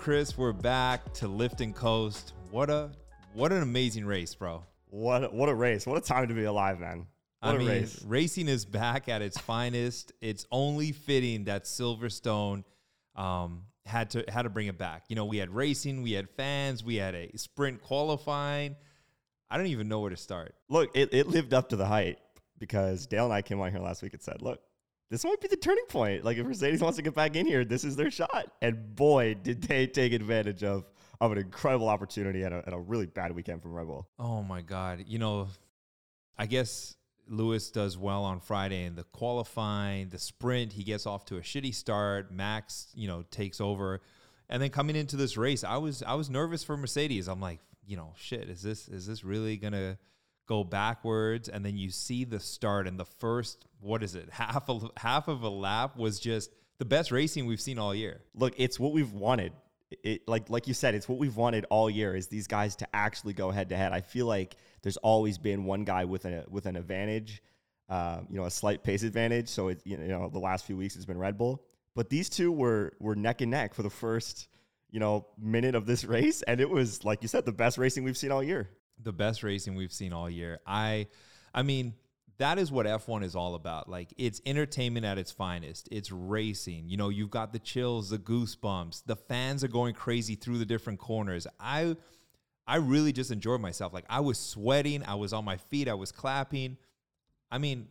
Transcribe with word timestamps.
Chris? 0.00 0.38
We're 0.38 0.54
back 0.54 1.12
to 1.14 1.28
Lift 1.28 1.60
and 1.60 1.74
Coast. 1.74 2.32
What 2.50 2.70
a 2.70 2.90
what 3.34 3.52
an 3.52 3.60
amazing 3.60 4.06
race, 4.06 4.34
bro. 4.34 4.64
What 4.86 5.34
what 5.34 5.50
a 5.50 5.54
race! 5.54 5.86
What 5.86 5.98
a 5.98 6.00
time 6.00 6.26
to 6.28 6.34
be 6.34 6.44
alive, 6.44 6.80
man. 6.80 7.06
What 7.40 7.50
I 7.50 7.54
a 7.54 7.58
mean, 7.58 7.68
race! 7.68 8.02
racing 8.06 8.48
is 8.48 8.64
back 8.64 9.10
at 9.10 9.20
its 9.20 9.36
finest. 9.38 10.12
It's 10.22 10.46
only 10.50 10.92
fitting 10.92 11.44
that 11.44 11.64
Silverstone 11.64 12.64
um, 13.14 13.64
had 13.84 14.08
to 14.12 14.24
had 14.26 14.42
to 14.42 14.48
bring 14.48 14.68
it 14.68 14.78
back. 14.78 15.04
You 15.08 15.16
know, 15.16 15.26
we 15.26 15.36
had 15.36 15.50
racing, 15.50 16.00
we 16.00 16.12
had 16.12 16.30
fans, 16.30 16.82
we 16.82 16.96
had 16.96 17.14
a 17.14 17.30
sprint 17.36 17.82
qualifying. 17.82 18.76
I 19.50 19.58
don't 19.58 19.66
even 19.66 19.88
know 19.88 20.00
where 20.00 20.10
to 20.10 20.16
start. 20.16 20.54
Look, 20.70 20.92
it, 20.94 21.12
it 21.12 21.26
lived 21.26 21.52
up 21.52 21.68
to 21.70 21.76
the 21.76 21.86
hype 21.86 22.18
because 22.58 23.06
Dale 23.06 23.26
and 23.26 23.34
I 23.34 23.42
came 23.42 23.60
on 23.60 23.70
here 23.70 23.80
last 23.80 24.02
week 24.02 24.14
and 24.14 24.22
said, 24.22 24.40
look, 24.40 24.60
this 25.10 25.24
might 25.24 25.40
be 25.40 25.48
the 25.48 25.56
turning 25.56 25.86
point. 25.86 26.24
Like 26.24 26.38
if 26.38 26.46
Mercedes 26.46 26.80
wants 26.80 26.96
to 26.96 27.02
get 27.02 27.14
back 27.14 27.36
in 27.36 27.46
here, 27.46 27.64
this 27.64 27.84
is 27.84 27.96
their 27.96 28.10
shot. 28.10 28.52
And 28.62 28.94
boy, 28.94 29.34
did 29.34 29.62
they 29.62 29.86
take 29.86 30.12
advantage 30.12 30.64
of 30.64 30.84
of 31.20 31.32
an 31.32 31.38
incredible 31.38 31.88
opportunity 31.88 32.42
and 32.42 32.54
a, 32.54 32.62
and 32.64 32.74
a 32.74 32.78
really 32.78 33.06
bad 33.06 33.34
weekend 33.34 33.62
from 33.62 33.74
Red 33.74 33.86
Bull. 33.86 34.08
Oh 34.18 34.42
my 34.42 34.62
God. 34.62 35.04
You 35.06 35.18
know, 35.18 35.48
I 36.38 36.46
guess 36.46 36.96
Lewis 37.28 37.70
does 37.70 37.98
well 37.98 38.24
on 38.24 38.40
Friday 38.40 38.84
in 38.84 38.96
the 38.96 39.04
qualifying, 39.04 40.08
the 40.08 40.18
sprint. 40.18 40.72
He 40.72 40.82
gets 40.82 41.06
off 41.06 41.26
to 41.26 41.36
a 41.36 41.40
shitty 41.40 41.74
start. 41.74 42.32
Max, 42.32 42.88
you 42.94 43.06
know, 43.06 43.24
takes 43.30 43.60
over. 43.60 44.00
And 44.48 44.62
then 44.62 44.70
coming 44.70 44.96
into 44.96 45.16
this 45.16 45.36
race, 45.36 45.62
I 45.62 45.76
was 45.76 46.02
I 46.02 46.14
was 46.14 46.30
nervous 46.30 46.64
for 46.64 46.76
Mercedes. 46.76 47.28
I'm 47.28 47.40
like, 47.40 47.60
you 47.86 47.96
know, 47.96 48.14
shit, 48.16 48.48
is 48.48 48.62
this 48.62 48.88
is 48.88 49.06
this 49.06 49.22
really 49.22 49.56
gonna 49.58 49.98
go 50.50 50.64
backwards? 50.64 51.48
And 51.48 51.64
then 51.64 51.78
you 51.78 51.90
see 51.90 52.24
the 52.24 52.40
start 52.40 52.88
and 52.88 52.98
the 52.98 53.04
first, 53.04 53.64
what 53.80 54.02
is 54.02 54.16
it, 54.16 54.28
half 54.32 54.68
a 54.68 54.80
half 54.96 55.28
of 55.28 55.42
a 55.42 55.48
lap 55.48 55.96
was 55.96 56.18
just 56.20 56.50
the 56.78 56.84
best 56.84 57.12
racing 57.12 57.46
we've 57.46 57.60
seen 57.60 57.78
all 57.78 57.94
year. 57.94 58.20
Look, 58.34 58.54
it's 58.56 58.78
what 58.78 58.92
we've 58.92 59.12
wanted. 59.12 59.52
It 60.02 60.28
like 60.28 60.50
like 60.50 60.66
you 60.66 60.74
said, 60.74 60.94
it's 60.94 61.08
what 61.08 61.18
we've 61.18 61.36
wanted 61.36 61.66
all 61.70 61.88
year 61.88 62.14
is 62.14 62.26
these 62.26 62.46
guys 62.46 62.76
to 62.76 62.88
actually 62.94 63.32
go 63.32 63.50
head 63.50 63.68
to 63.70 63.76
head. 63.76 63.92
I 63.92 64.00
feel 64.00 64.26
like 64.26 64.56
there's 64.82 64.96
always 64.98 65.38
been 65.38 65.64
one 65.64 65.84
guy 65.84 66.04
with 66.04 66.24
an 66.24 66.44
with 66.48 66.66
an 66.66 66.76
advantage, 66.76 67.42
uh, 67.88 68.20
you 68.28 68.36
know, 68.36 68.44
a 68.44 68.50
slight 68.50 68.82
pace 68.82 69.02
advantage. 69.02 69.48
So 69.48 69.68
it 69.68 69.80
you 69.84 69.96
know 69.96 70.28
the 70.32 70.38
last 70.38 70.64
few 70.64 70.76
weeks 70.76 70.96
it's 70.96 71.06
been 71.06 71.18
Red 71.18 71.38
Bull, 71.38 71.62
but 71.94 72.08
these 72.08 72.28
two 72.28 72.52
were 72.52 72.92
were 73.00 73.16
neck 73.16 73.40
and 73.40 73.50
neck 73.50 73.74
for 73.74 73.82
the 73.82 73.90
first 73.90 74.48
you 74.90 75.00
know 75.00 75.26
minute 75.38 75.74
of 75.74 75.86
this 75.86 76.04
race, 76.16 76.42
and 76.42 76.60
it 76.60 76.70
was 76.70 77.04
like 77.04 77.22
you 77.22 77.28
said 77.28 77.44
the 77.44 77.52
best 77.52 77.76
racing 77.76 78.04
we've 78.04 78.16
seen 78.16 78.30
all 78.30 78.44
year. 78.44 78.70
The 79.02 79.12
best 79.12 79.42
racing 79.42 79.74
we've 79.74 79.92
seen 79.92 80.12
all 80.12 80.28
year. 80.28 80.60
I 80.66 81.08
I 81.54 81.62
mean, 81.62 81.94
that 82.38 82.58
is 82.58 82.72
what 82.72 82.86
F1 82.86 83.22
is 83.22 83.36
all 83.36 83.54
about. 83.54 83.88
Like 83.88 84.12
it's 84.16 84.40
entertainment 84.46 85.04
at 85.04 85.18
its 85.18 85.30
finest. 85.30 85.88
It's 85.92 86.10
racing. 86.10 86.88
You 86.88 86.96
know, 86.96 87.10
you've 87.10 87.30
got 87.30 87.52
the 87.52 87.58
chills, 87.58 88.10
the 88.10 88.18
goosebumps. 88.18 89.04
The 89.04 89.16
fans 89.16 89.62
are 89.62 89.68
going 89.68 89.94
crazy 89.94 90.34
through 90.34 90.58
the 90.58 90.64
different 90.64 90.98
corners. 90.98 91.46
I 91.58 91.96
I 92.66 92.76
really 92.76 93.12
just 93.12 93.30
enjoyed 93.30 93.60
myself. 93.60 93.92
Like 93.92 94.06
I 94.08 94.20
was 94.20 94.38
sweating, 94.38 95.04
I 95.04 95.16
was 95.16 95.32
on 95.32 95.44
my 95.44 95.56
feet, 95.56 95.88
I 95.88 95.94
was 95.94 96.12
clapping. 96.12 96.76
I 97.50 97.58
mean, 97.58 97.88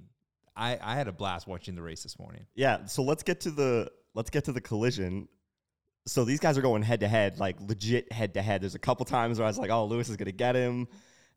I 0.55 0.79
I 0.81 0.95
had 0.95 1.07
a 1.07 1.13
blast 1.13 1.47
watching 1.47 1.75
the 1.75 1.81
race 1.81 2.03
this 2.03 2.17
morning. 2.17 2.45
Yeah, 2.55 2.85
so 2.85 3.03
let's 3.03 3.23
get 3.23 3.41
to 3.41 3.51
the 3.51 3.91
let's 4.15 4.29
get 4.29 4.45
to 4.45 4.51
the 4.51 4.61
collision. 4.61 5.27
So 6.09 6.25
these 6.25 6.39
guys 6.39 6.57
are 6.57 6.61
going 6.61 6.81
head 6.81 7.01
to 7.01 7.07
head, 7.07 7.39
like 7.39 7.57
legit 7.61 8.11
head 8.11 8.33
to 8.33 8.41
head. 8.41 8.61
There's 8.61 8.75
a 8.75 8.79
couple 8.79 9.05
times 9.05 9.37
where 9.37 9.45
I 9.45 9.49
was 9.49 9.59
like, 9.59 9.69
"Oh, 9.69 9.85
Lewis 9.85 10.09
is 10.09 10.17
gonna 10.17 10.31
get 10.31 10.55
him," 10.55 10.79
and 10.79 10.87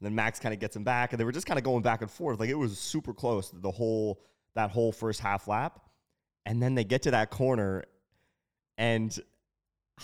then 0.00 0.14
Max 0.14 0.40
kind 0.40 0.54
of 0.54 0.60
gets 0.60 0.74
him 0.74 0.82
back, 0.82 1.12
and 1.12 1.20
they 1.20 1.24
were 1.24 1.32
just 1.32 1.46
kind 1.46 1.58
of 1.58 1.64
going 1.64 1.82
back 1.82 2.00
and 2.00 2.10
forth. 2.10 2.40
Like 2.40 2.48
it 2.48 2.54
was 2.54 2.78
super 2.78 3.12
close 3.12 3.50
the 3.50 3.70
whole 3.70 4.22
that 4.54 4.70
whole 4.70 4.90
first 4.90 5.20
half 5.20 5.46
lap, 5.46 5.78
and 6.46 6.62
then 6.62 6.74
they 6.74 6.84
get 6.84 7.02
to 7.02 7.10
that 7.10 7.30
corner, 7.30 7.84
and 8.78 9.16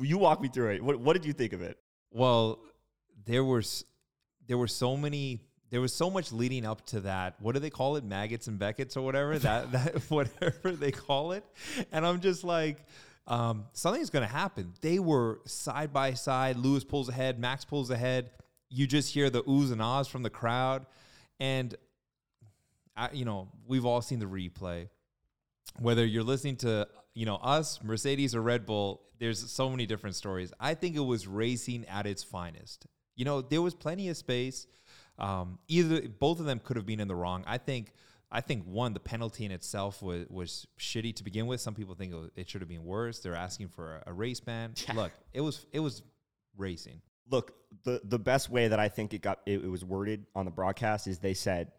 you 0.00 0.18
walk 0.18 0.40
me 0.40 0.48
through 0.48 0.70
it. 0.70 0.82
What 0.82 0.98
what 0.98 1.12
did 1.12 1.24
you 1.24 1.32
think 1.32 1.52
of 1.52 1.62
it? 1.62 1.78
Well, 2.10 2.58
there 3.24 3.44
was 3.44 3.84
there 4.48 4.58
were 4.58 4.66
so 4.66 4.96
many 4.96 5.42
there 5.70 5.80
was 5.80 5.94
so 5.94 6.10
much 6.10 6.32
leading 6.32 6.64
up 6.66 6.84
to 6.86 7.00
that. 7.00 7.36
What 7.40 7.52
do 7.52 7.60
they 7.60 7.70
call 7.70 7.96
it? 7.96 8.04
Maggotts 8.04 8.48
and 8.48 8.58
Becketts 8.58 8.96
or 8.96 9.02
whatever 9.02 9.38
that 9.38 9.70
that 9.72 9.96
whatever 10.10 10.72
they 10.72 10.90
call 10.90 11.32
it. 11.32 11.44
And 11.92 12.04
I'm 12.04 12.20
just 12.20 12.42
like 12.42 12.84
um, 13.28 13.66
something's 13.74 14.08
going 14.08 14.26
to 14.26 14.32
happen. 14.32 14.72
They 14.80 14.98
were 14.98 15.40
side 15.44 15.92
by 15.92 16.14
side. 16.14 16.56
Lewis 16.56 16.82
pulls 16.82 17.10
ahead, 17.10 17.38
Max 17.38 17.64
pulls 17.64 17.90
ahead. 17.90 18.30
You 18.70 18.86
just 18.86 19.12
hear 19.12 19.28
the 19.28 19.42
oohs 19.42 19.70
and 19.70 19.82
ahs 19.82 20.08
from 20.08 20.22
the 20.22 20.30
crowd, 20.30 20.86
and 21.38 21.74
I, 22.96 23.10
you 23.12 23.24
know 23.24 23.48
we've 23.66 23.84
all 23.84 24.02
seen 24.02 24.18
the 24.18 24.26
replay. 24.26 24.88
Whether 25.78 26.04
you're 26.04 26.24
listening 26.24 26.56
to 26.56 26.88
you 27.14 27.26
know 27.26 27.36
us, 27.36 27.82
Mercedes 27.82 28.34
or 28.34 28.40
Red 28.40 28.66
Bull, 28.66 29.02
there's 29.18 29.50
so 29.50 29.70
many 29.70 29.86
different 29.86 30.16
stories. 30.16 30.52
I 30.58 30.74
think 30.74 30.96
it 30.96 31.00
was 31.00 31.26
racing 31.26 31.86
at 31.86 32.06
its 32.06 32.24
finest. 32.24 32.86
You 33.14 33.24
know, 33.24 33.42
there 33.42 33.62
was 33.62 33.74
plenty 33.74 34.08
of 34.08 34.16
space. 34.16 34.66
Um, 35.18 35.58
either 35.68 36.08
both 36.08 36.40
of 36.40 36.46
them 36.46 36.60
could 36.60 36.76
have 36.76 36.86
been 36.86 37.00
in 37.00 37.08
the 37.08 37.16
wrong. 37.16 37.44
I 37.46 37.58
think. 37.58 37.92
I 38.30 38.40
think 38.42 38.64
one, 38.66 38.92
the 38.92 39.00
penalty 39.00 39.44
in 39.46 39.50
itself 39.52 40.02
was 40.02 40.26
was 40.28 40.66
shitty 40.78 41.14
to 41.16 41.24
begin 41.24 41.46
with. 41.46 41.60
Some 41.60 41.74
people 41.74 41.94
think 41.94 42.12
it, 42.12 42.16
was- 42.16 42.30
it 42.36 42.48
should 42.50 42.60
have 42.60 42.68
been 42.68 42.84
worse. 42.84 43.20
They're 43.20 43.34
asking 43.34 43.68
for 43.68 43.96
a, 44.06 44.10
a 44.10 44.12
race 44.12 44.40
ban. 44.40 44.74
Look, 44.94 45.12
it 45.32 45.40
was 45.40 45.66
it 45.72 45.80
was 45.80 46.02
racing. 46.56 47.00
Look, 47.30 47.52
the 47.84 48.00
the 48.04 48.18
best 48.18 48.50
way 48.50 48.68
that 48.68 48.78
I 48.80 48.88
think 48.88 49.14
it 49.14 49.22
got 49.22 49.40
it, 49.46 49.64
it 49.64 49.68
was 49.68 49.84
worded 49.84 50.26
on 50.34 50.44
the 50.44 50.50
broadcast 50.50 51.06
is 51.06 51.18
they 51.18 51.34
said, 51.34 51.72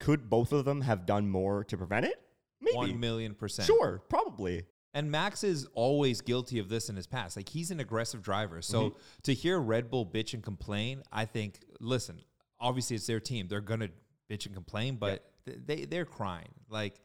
could 0.00 0.28
both 0.30 0.52
of 0.52 0.64
them 0.64 0.80
have 0.82 1.06
done 1.06 1.28
more 1.28 1.64
to 1.64 1.76
prevent 1.76 2.06
it? 2.06 2.20
Maybe. 2.60 2.76
One 2.76 3.00
million 3.00 3.34
percent. 3.34 3.66
Sure, 3.66 4.02
probably. 4.08 4.64
And 4.94 5.10
Max 5.10 5.44
is 5.44 5.66
always 5.74 6.20
guilty 6.22 6.58
of 6.58 6.68
this 6.68 6.88
in 6.88 6.96
his 6.96 7.06
past. 7.06 7.36
Like 7.36 7.48
he's 7.48 7.70
an 7.70 7.78
aggressive 7.78 8.22
driver. 8.22 8.62
So 8.62 8.82
Mm-hmm. 8.90 8.98
to 9.24 9.34
hear 9.34 9.60
Red 9.60 9.90
Bull 9.90 10.04
bitch 10.06 10.34
and 10.34 10.42
complain, 10.42 11.02
I 11.12 11.24
think, 11.24 11.60
listen, 11.78 12.20
obviously 12.58 12.96
it's 12.96 13.06
their 13.06 13.20
team. 13.20 13.46
They're 13.48 13.60
gonna 13.60 13.90
bitch 14.30 14.46
and 14.46 14.54
complain, 14.54 14.96
but 14.96 15.08
th- 15.08 15.22
they 15.66 15.84
they're 15.84 16.04
crying. 16.04 16.52
Like 16.68 17.00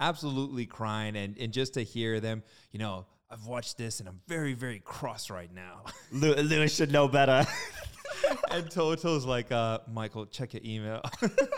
absolutely 0.00 0.66
crying. 0.66 1.16
And 1.16 1.36
and 1.38 1.52
just 1.52 1.74
to 1.74 1.82
hear 1.82 2.20
them, 2.20 2.42
you 2.72 2.78
know, 2.78 3.06
I've 3.30 3.46
watched 3.46 3.76
this 3.76 4.00
and 4.00 4.08
I'm 4.08 4.20
very, 4.26 4.54
very 4.54 4.80
cross 4.80 5.30
right 5.30 5.52
now. 5.52 5.84
Lew- 6.12 6.34
Lewis 6.34 6.74
should 6.74 6.92
know 6.92 7.08
better. 7.08 7.46
and 8.50 8.70
Toto's 8.70 9.24
like, 9.24 9.50
uh, 9.50 9.80
Michael, 9.92 10.26
check 10.26 10.54
your 10.54 10.62
email. 10.64 11.00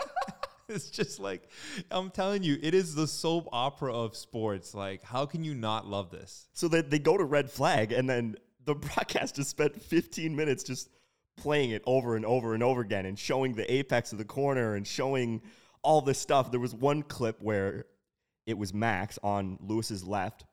it's 0.67 0.89
just 0.89 1.19
like, 1.19 1.47
I'm 1.91 2.09
telling 2.09 2.43
you, 2.43 2.57
it 2.61 2.73
is 2.73 2.95
the 2.95 3.07
soap 3.07 3.49
opera 3.51 3.93
of 3.93 4.15
sports. 4.15 4.73
Like, 4.73 5.03
how 5.03 5.25
can 5.25 5.43
you 5.43 5.53
not 5.53 5.85
love 5.85 6.09
this? 6.09 6.47
so 6.53 6.67
they, 6.67 6.81
they 6.81 6.99
go 6.99 7.17
to 7.17 7.23
red 7.23 7.51
flag, 7.51 7.91
and 7.91 8.09
then 8.09 8.35
the 8.65 8.75
broadcast 8.75 9.35
just 9.35 9.49
spent 9.51 9.79
15 9.81 10.35
minutes 10.35 10.63
just 10.63 10.89
playing 11.37 11.71
it 11.71 11.81
over 11.85 12.15
and 12.15 12.25
over 12.25 12.53
and 12.53 12.63
over 12.63 12.81
again 12.81 13.05
and 13.05 13.17
showing 13.17 13.53
the 13.53 13.71
apex 13.71 14.11
of 14.11 14.17
the 14.17 14.25
corner 14.25 14.75
and 14.75 14.85
showing 14.85 15.41
all 15.83 16.01
this 16.01 16.19
stuff. 16.19 16.51
There 16.51 16.59
was 16.59 16.73
one 16.73 17.03
clip 17.03 17.41
where 17.41 17.85
it 18.45 18.57
was 18.57 18.73
Max 18.73 19.19
on 19.23 19.57
Lewis's 19.61 20.03
left, 20.03 20.45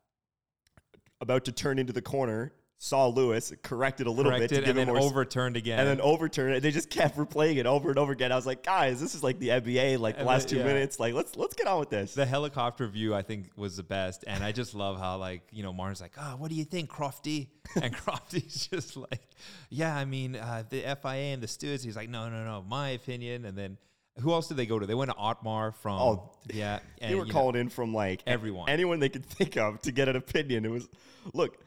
about 1.21 1.47
to 1.47 1.53
turn 1.53 1.79
into 1.79 1.93
the 1.93 2.03
corner, 2.03 2.53
saw 2.79 3.07
Lewis, 3.07 3.53
corrected 3.63 4.07
a 4.07 4.11
little 4.11 4.31
bit 4.33 4.49
to 4.49 4.49
Corrected 4.49 4.59
give 4.59 4.69
and 4.69 4.79
him 4.79 4.87
then 4.87 4.95
more 4.95 5.03
overturned 5.03 5.57
again. 5.57 5.79
and 5.79 5.89
then 5.89 6.01
overturned 6.03 6.57
it. 6.57 6.63
They 6.63 6.71
just 6.71 6.91
kept 6.91 7.17
replaying 7.17 7.57
it 7.57 7.67
over 7.67 7.89
and 7.89 7.99
over 7.99 8.13
again. 8.13 8.33
I 8.33 8.37
was 8.37 8.45
like, 8.45 8.63
guys, 8.63 9.01
this 9.01 9.15
is 9.15 9.23
like 9.23 9.39
the 9.39 9.49
NBA, 9.49 9.99
like 9.99 10.19
the 10.19 10.25
last 10.25 10.49
two 10.49 10.59
yeah. 10.59 10.65
minutes. 10.65 11.01
Like, 11.01 11.15
let's 11.15 11.37
let's 11.37 11.55
get 11.55 11.67
on 11.67 11.81
with 11.81 11.91
this. 11.91 12.15
the 12.15 12.27
helicopter 12.27 12.87
view, 12.87 13.15
I 13.15 13.23
think, 13.23 13.51
was 13.57 13.77
the 13.77 13.83
best. 13.83 14.25
And 14.27 14.45
I 14.45 14.53
just 14.53 14.75
love 14.75 14.99
how, 14.99 15.17
like, 15.17 15.43
you 15.53 15.63
know, 15.63 15.73
Martin's 15.73 16.03
like, 16.03 16.13
oh, 16.21 16.37
what 16.37 16.51
do 16.51 16.55
you 16.55 16.65
think, 16.65 16.91
Crofty? 16.91 17.49
And 17.83 17.95
Crofty's 17.95 18.69
just 18.69 18.97
like, 18.97 19.29
yeah, 19.71 19.95
I 19.95 20.05
mean, 20.05 20.37
uh, 20.37 20.63
the 20.69 20.83
FIA 21.03 21.35
and 21.35 21.43
the 21.43 21.49
stewards. 21.49 21.83
He's 21.83 21.97
like, 21.97 22.09
no, 22.09 22.29
no, 22.29 22.45
no, 22.45 22.65
my 22.67 22.91
opinion. 22.91 23.45
And 23.45 23.59
then 23.59 23.77
who 24.21 24.33
else 24.33 24.49
did 24.49 24.57
they 24.57 24.67
go 24.67 24.79
to? 24.79 24.87
They 24.87 24.95
went 24.95 25.11
to 25.11 25.17
Otmar 25.17 25.73
from, 25.73 26.01
Oh, 26.01 26.33
yeah. 26.53 26.79
they 27.01 27.15
were 27.15 27.27
called 27.27 27.55
know, 27.55 27.61
in 27.63 27.69
from 27.69 27.93
like 27.95 28.23
everyone. 28.27 28.69
anyone 28.69 28.99
they 28.99 29.09
could 29.09 29.27
think 29.39 29.57
of 29.57 29.81
to 29.83 29.93
get 29.93 30.09
an 30.09 30.17
opinion. 30.17 30.65
It 30.65 30.71
was 30.71 30.89
look, 31.35 31.59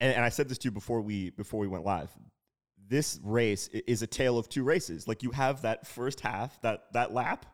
and, 0.00 0.14
and 0.14 0.24
I 0.24 0.28
said 0.28 0.48
this 0.48 0.58
to 0.58 0.66
you 0.68 0.70
before 0.72 1.00
we 1.00 1.30
before 1.30 1.60
we 1.60 1.66
went 1.68 1.84
live. 1.84 2.10
This 2.88 3.20
race 3.22 3.68
is 3.68 4.00
a 4.02 4.06
tale 4.06 4.38
of 4.38 4.48
two 4.48 4.62
races. 4.64 5.06
Like 5.06 5.22
you 5.22 5.30
have 5.32 5.62
that 5.62 5.86
first 5.86 6.20
half, 6.20 6.58
that 6.62 6.84
that 6.92 7.12
lap, 7.12 7.44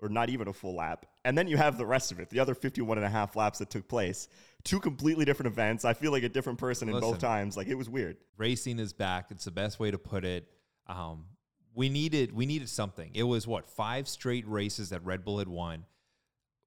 or 0.00 0.08
not 0.08 0.30
even 0.30 0.48
a 0.48 0.52
full 0.52 0.74
lap, 0.76 1.06
and 1.24 1.36
then 1.38 1.46
you 1.46 1.56
have 1.56 1.78
the 1.78 1.86
rest 1.86 2.10
of 2.10 2.18
it, 2.18 2.28
the 2.30 2.40
other 2.40 2.54
51 2.54 2.98
and 2.98 3.06
a 3.06 3.10
half 3.10 3.36
laps 3.36 3.58
that 3.60 3.70
took 3.70 3.86
place. 3.86 4.28
Two 4.64 4.80
completely 4.80 5.24
different 5.24 5.52
events. 5.52 5.84
I 5.84 5.94
feel 5.94 6.10
like 6.10 6.22
a 6.22 6.28
different 6.28 6.58
person 6.58 6.88
in 6.88 6.98
both 6.98 7.18
times. 7.18 7.56
Like 7.56 7.68
it 7.68 7.76
was 7.76 7.88
weird. 7.88 8.16
racing 8.36 8.78
is 8.78 8.92
back. 8.92 9.26
It's 9.30 9.44
the 9.44 9.50
best 9.50 9.78
way 9.78 9.90
to 9.90 9.98
put 9.98 10.24
it. 10.24 10.48
Um, 10.86 11.26
we 11.74 11.88
needed 11.88 12.32
we 12.32 12.46
needed 12.46 12.68
something. 12.68 13.10
It 13.14 13.22
was 13.22 13.46
what 13.46 13.68
five 13.68 14.08
straight 14.08 14.46
races 14.46 14.90
that 14.90 15.04
Red 15.04 15.24
Bull 15.24 15.38
had 15.38 15.48
won. 15.48 15.84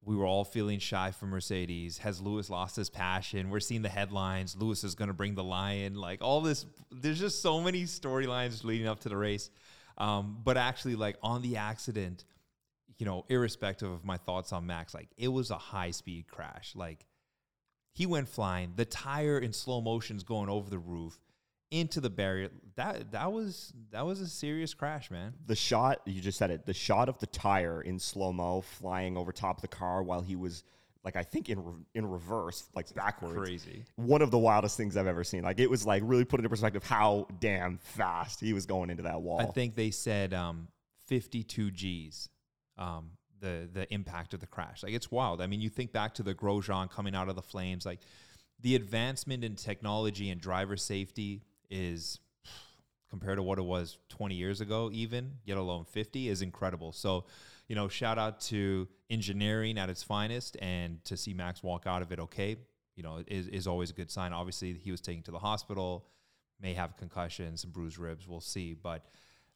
We 0.05 0.15
were 0.15 0.25
all 0.25 0.43
feeling 0.43 0.79
shy 0.79 1.11
for 1.11 1.27
Mercedes. 1.27 1.99
Has 1.99 2.19
Lewis 2.19 2.49
lost 2.49 2.75
his 2.75 2.89
passion? 2.89 3.49
We're 3.49 3.61
seeing 3.61 3.83
the 3.83 3.89
headlines. 3.89 4.55
Lewis 4.57 4.83
is 4.83 4.95
going 4.95 5.07
to 5.07 5.13
bring 5.13 5.35
the 5.35 5.43
lion. 5.43 5.95
Like 5.95 6.21
all 6.21 6.41
this, 6.41 6.65
there's 6.91 7.19
just 7.19 7.41
so 7.41 7.61
many 7.61 7.83
storylines 7.83 8.65
leading 8.65 8.87
up 8.87 8.99
to 9.01 9.09
the 9.09 9.15
race. 9.15 9.49
Um, 9.97 10.39
but 10.43 10.57
actually, 10.57 10.95
like 10.95 11.15
on 11.23 11.41
the 11.41 11.55
accident, 11.57 12.25
you 12.97 13.05
know, 13.05 13.25
irrespective 13.29 13.89
of 13.89 14.03
my 14.03 14.17
thoughts 14.17 14.51
on 14.51 14.65
Max, 14.65 14.93
like 14.93 15.07
it 15.17 15.29
was 15.29 15.51
a 15.51 15.57
high 15.57 15.91
speed 15.91 16.27
crash. 16.27 16.73
Like 16.75 17.05
He 17.93 18.05
went 18.05 18.27
flying. 18.27 18.73
The 18.75 18.85
tire 18.85 19.39
in 19.39 19.53
slow 19.53 19.79
motion's 19.79 20.23
going 20.23 20.49
over 20.49 20.69
the 20.69 20.79
roof 20.79 21.17
into 21.73 21.99
the 21.99 22.09
barrier. 22.09 22.49
That 22.75 23.11
that 23.11 23.31
was 23.31 23.73
that 23.91 24.05
was 24.05 24.21
a 24.21 24.27
serious 24.27 24.73
crash, 24.73 25.11
man. 25.11 25.33
The 25.45 25.55
shot 25.55 26.01
you 26.05 26.21
just 26.21 26.37
said 26.37 26.51
it. 26.51 26.65
The 26.65 26.73
shot 26.73 27.09
of 27.09 27.17
the 27.19 27.27
tire 27.27 27.81
in 27.81 27.99
slow 27.99 28.31
mo 28.31 28.61
flying 28.61 29.17
over 29.17 29.31
top 29.31 29.57
of 29.57 29.61
the 29.61 29.67
car 29.67 30.03
while 30.03 30.21
he 30.21 30.35
was 30.35 30.63
like 31.03 31.15
I 31.15 31.23
think 31.23 31.49
in 31.49 31.63
re- 31.63 31.85
in 31.95 32.05
reverse, 32.05 32.63
like 32.75 32.93
backwards. 32.93 33.37
Crazy. 33.37 33.83
One 33.95 34.21
of 34.21 34.31
the 34.31 34.37
wildest 34.37 34.77
things 34.77 34.95
I've 34.95 35.07
ever 35.07 35.23
seen. 35.23 35.43
Like 35.43 35.59
it 35.59 35.69
was 35.69 35.85
like 35.85 36.03
really 36.05 36.25
put 36.25 36.39
into 36.39 36.49
perspective 36.49 36.83
how 36.83 37.27
damn 37.39 37.79
fast 37.79 38.39
he 38.39 38.53
was 38.53 38.65
going 38.65 38.89
into 38.89 39.03
that 39.03 39.21
wall. 39.21 39.41
I 39.41 39.45
think 39.45 39.75
they 39.75 39.91
said 39.91 40.33
um, 40.33 40.67
52 41.07 41.71
G's. 41.71 42.29
Um, 42.77 43.11
the 43.39 43.67
the 43.71 43.93
impact 43.93 44.33
of 44.33 44.39
the 44.39 44.47
crash, 44.47 44.83
like 44.83 44.93
it's 44.93 45.11
wild. 45.11 45.41
I 45.41 45.47
mean, 45.47 45.59
you 45.59 45.69
think 45.69 45.91
back 45.91 46.13
to 46.15 46.23
the 46.23 46.33
Grosjean 46.33 46.89
coming 46.89 47.13
out 47.13 47.27
of 47.27 47.35
the 47.35 47.41
flames, 47.41 47.85
like 47.85 47.99
the 48.61 48.75
advancement 48.75 49.43
in 49.43 49.55
technology 49.55 50.29
and 50.29 50.39
driver 50.39 50.77
safety 50.77 51.43
is 51.69 52.19
compared 53.09 53.37
to 53.37 53.43
what 53.43 53.59
it 53.59 53.63
was 53.63 53.99
20 54.09 54.33
years 54.33 54.59
ago, 54.59 54.89
even, 54.91 55.33
yet 55.45 55.57
alone 55.57 55.85
50, 55.85 56.29
is 56.29 56.41
incredible. 56.41 56.91
So, 56.91 57.25
you 57.67 57.75
know, 57.75 57.87
shout 57.87 58.17
out 58.17 58.39
to 58.41 58.87
engineering 59.09 59.77
at 59.77 59.89
its 59.89 60.01
finest 60.01 60.57
and 60.61 61.03
to 61.05 61.15
see 61.15 61.33
Max 61.33 61.61
walk 61.61 61.85
out 61.85 62.01
of 62.01 62.11
it 62.11 62.19
okay, 62.19 62.57
you 62.95 63.03
know, 63.03 63.23
is, 63.27 63.47
is 63.47 63.67
always 63.67 63.91
a 63.91 63.93
good 63.93 64.09
sign. 64.09 64.33
Obviously, 64.33 64.73
he 64.73 64.89
was 64.89 64.99
taken 64.99 65.21
to 65.23 65.31
the 65.31 65.39
hospital, 65.39 66.07
may 66.59 66.73
have 66.73 66.97
concussion, 66.97 67.55
some 67.55 67.69
bruised 67.69 67.99
ribs, 67.99 68.27
we'll 68.27 68.41
see. 68.41 68.73
But 68.73 69.05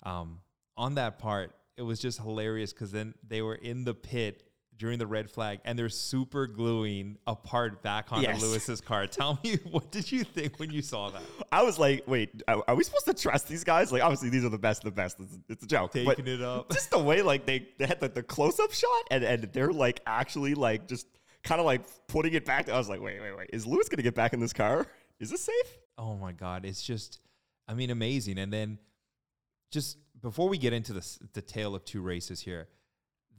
um, 0.04 0.42
on 0.76 0.96
that 0.96 1.18
part, 1.18 1.56
it 1.78 1.82
was 1.82 2.00
just 2.00 2.20
hilarious 2.20 2.74
because 2.74 2.92
then 2.92 3.16
they 3.28 3.42
were 3.42 3.56
in 3.56 3.86
the 3.86 3.94
pit 3.94 4.47
during 4.78 5.00
the 5.00 5.08
red 5.08 5.30
flag 5.30 5.60
and 5.66 5.78
they're 5.78 5.90
super 5.90 6.46
gluing 6.48 7.18
a 7.26 7.36
part 7.36 7.82
back 7.82 8.12
onto 8.12 8.28
Yes. 8.28 8.42
Lewis's 8.42 8.80
car. 8.82 9.08
Tell 9.08 9.40
me, 9.44 9.58
what 9.72 9.92
did 9.92 10.12
you 10.12 10.24
think 10.24 10.60
when 10.60 10.70
you 10.72 10.82
saw 10.82 11.10
that? 11.10 11.22
I 11.52 11.64
was 11.64 11.80
like, 11.80 12.04
wait, 12.08 12.42
are 12.48 12.76
we 12.76 12.84
supposed 12.84 13.06
to 13.06 13.14
trust 13.14 13.48
these 13.48 13.64
guys? 13.64 13.92
Like, 13.92 14.04
obviously, 14.04 14.30
these 14.30 14.46
are 14.46 14.50
the 14.50 14.58
best 14.58 14.82
of 14.86 14.86
the 14.86 14.92
best. 15.02 15.20
It's, 15.20 15.38
it's 15.50 15.64
a 15.64 15.68
joke. 15.68 15.92
but 15.94 16.18
Taking 16.18 16.28
it 16.28 16.42
up. 16.42 16.72
just 16.72 16.92
the 16.92 17.00
way, 17.00 17.22
like, 17.22 17.46
they, 17.46 17.68
they 17.80 17.88
had 17.88 18.00
the, 18.00 18.10
the 18.10 18.24
close 18.24 18.60
up 18.60 18.72
shot 18.72 19.04
and, 19.12 19.24
and 19.24 19.44
they're 19.54 19.72
like 19.74 20.02
actually, 20.06 20.54
like, 20.54 20.88
just 20.88 21.08
kind 21.44 21.60
of 21.60 21.66
like 21.66 21.82
putting 22.08 22.34
it 22.34 22.46
back. 22.46 22.70
I 22.70 22.78
was 22.78 22.90
like, 22.90 23.02
wait, 23.02 23.20
wait, 23.22 23.36
wait. 23.38 23.50
Is 23.54 23.66
Lewis 23.66 23.90
going 23.90 23.98
to 23.98 24.04
get 24.04 24.16
back 24.16 24.34
in 24.34 24.40
this 24.40 24.54
car? 24.54 24.86
Is 25.20 25.30
this 25.30 25.42
safe? 25.42 25.78
Oh 25.98 26.16
my 26.16 26.32
God. 26.34 26.66
It's 26.66 26.84
just, 26.84 27.20
I 27.68 27.74
mean, 27.74 27.90
amazing. 27.90 28.38
And 28.38 28.54
then 28.54 28.78
just 29.72 29.98
before 30.22 30.50
we 30.50 30.58
get 30.58 30.74
into 30.74 30.94
this, 30.94 31.18
the 31.34 31.42
tale 31.42 31.74
of 31.74 31.84
two 31.86 32.02
races 32.02 32.40
here, 32.42 32.68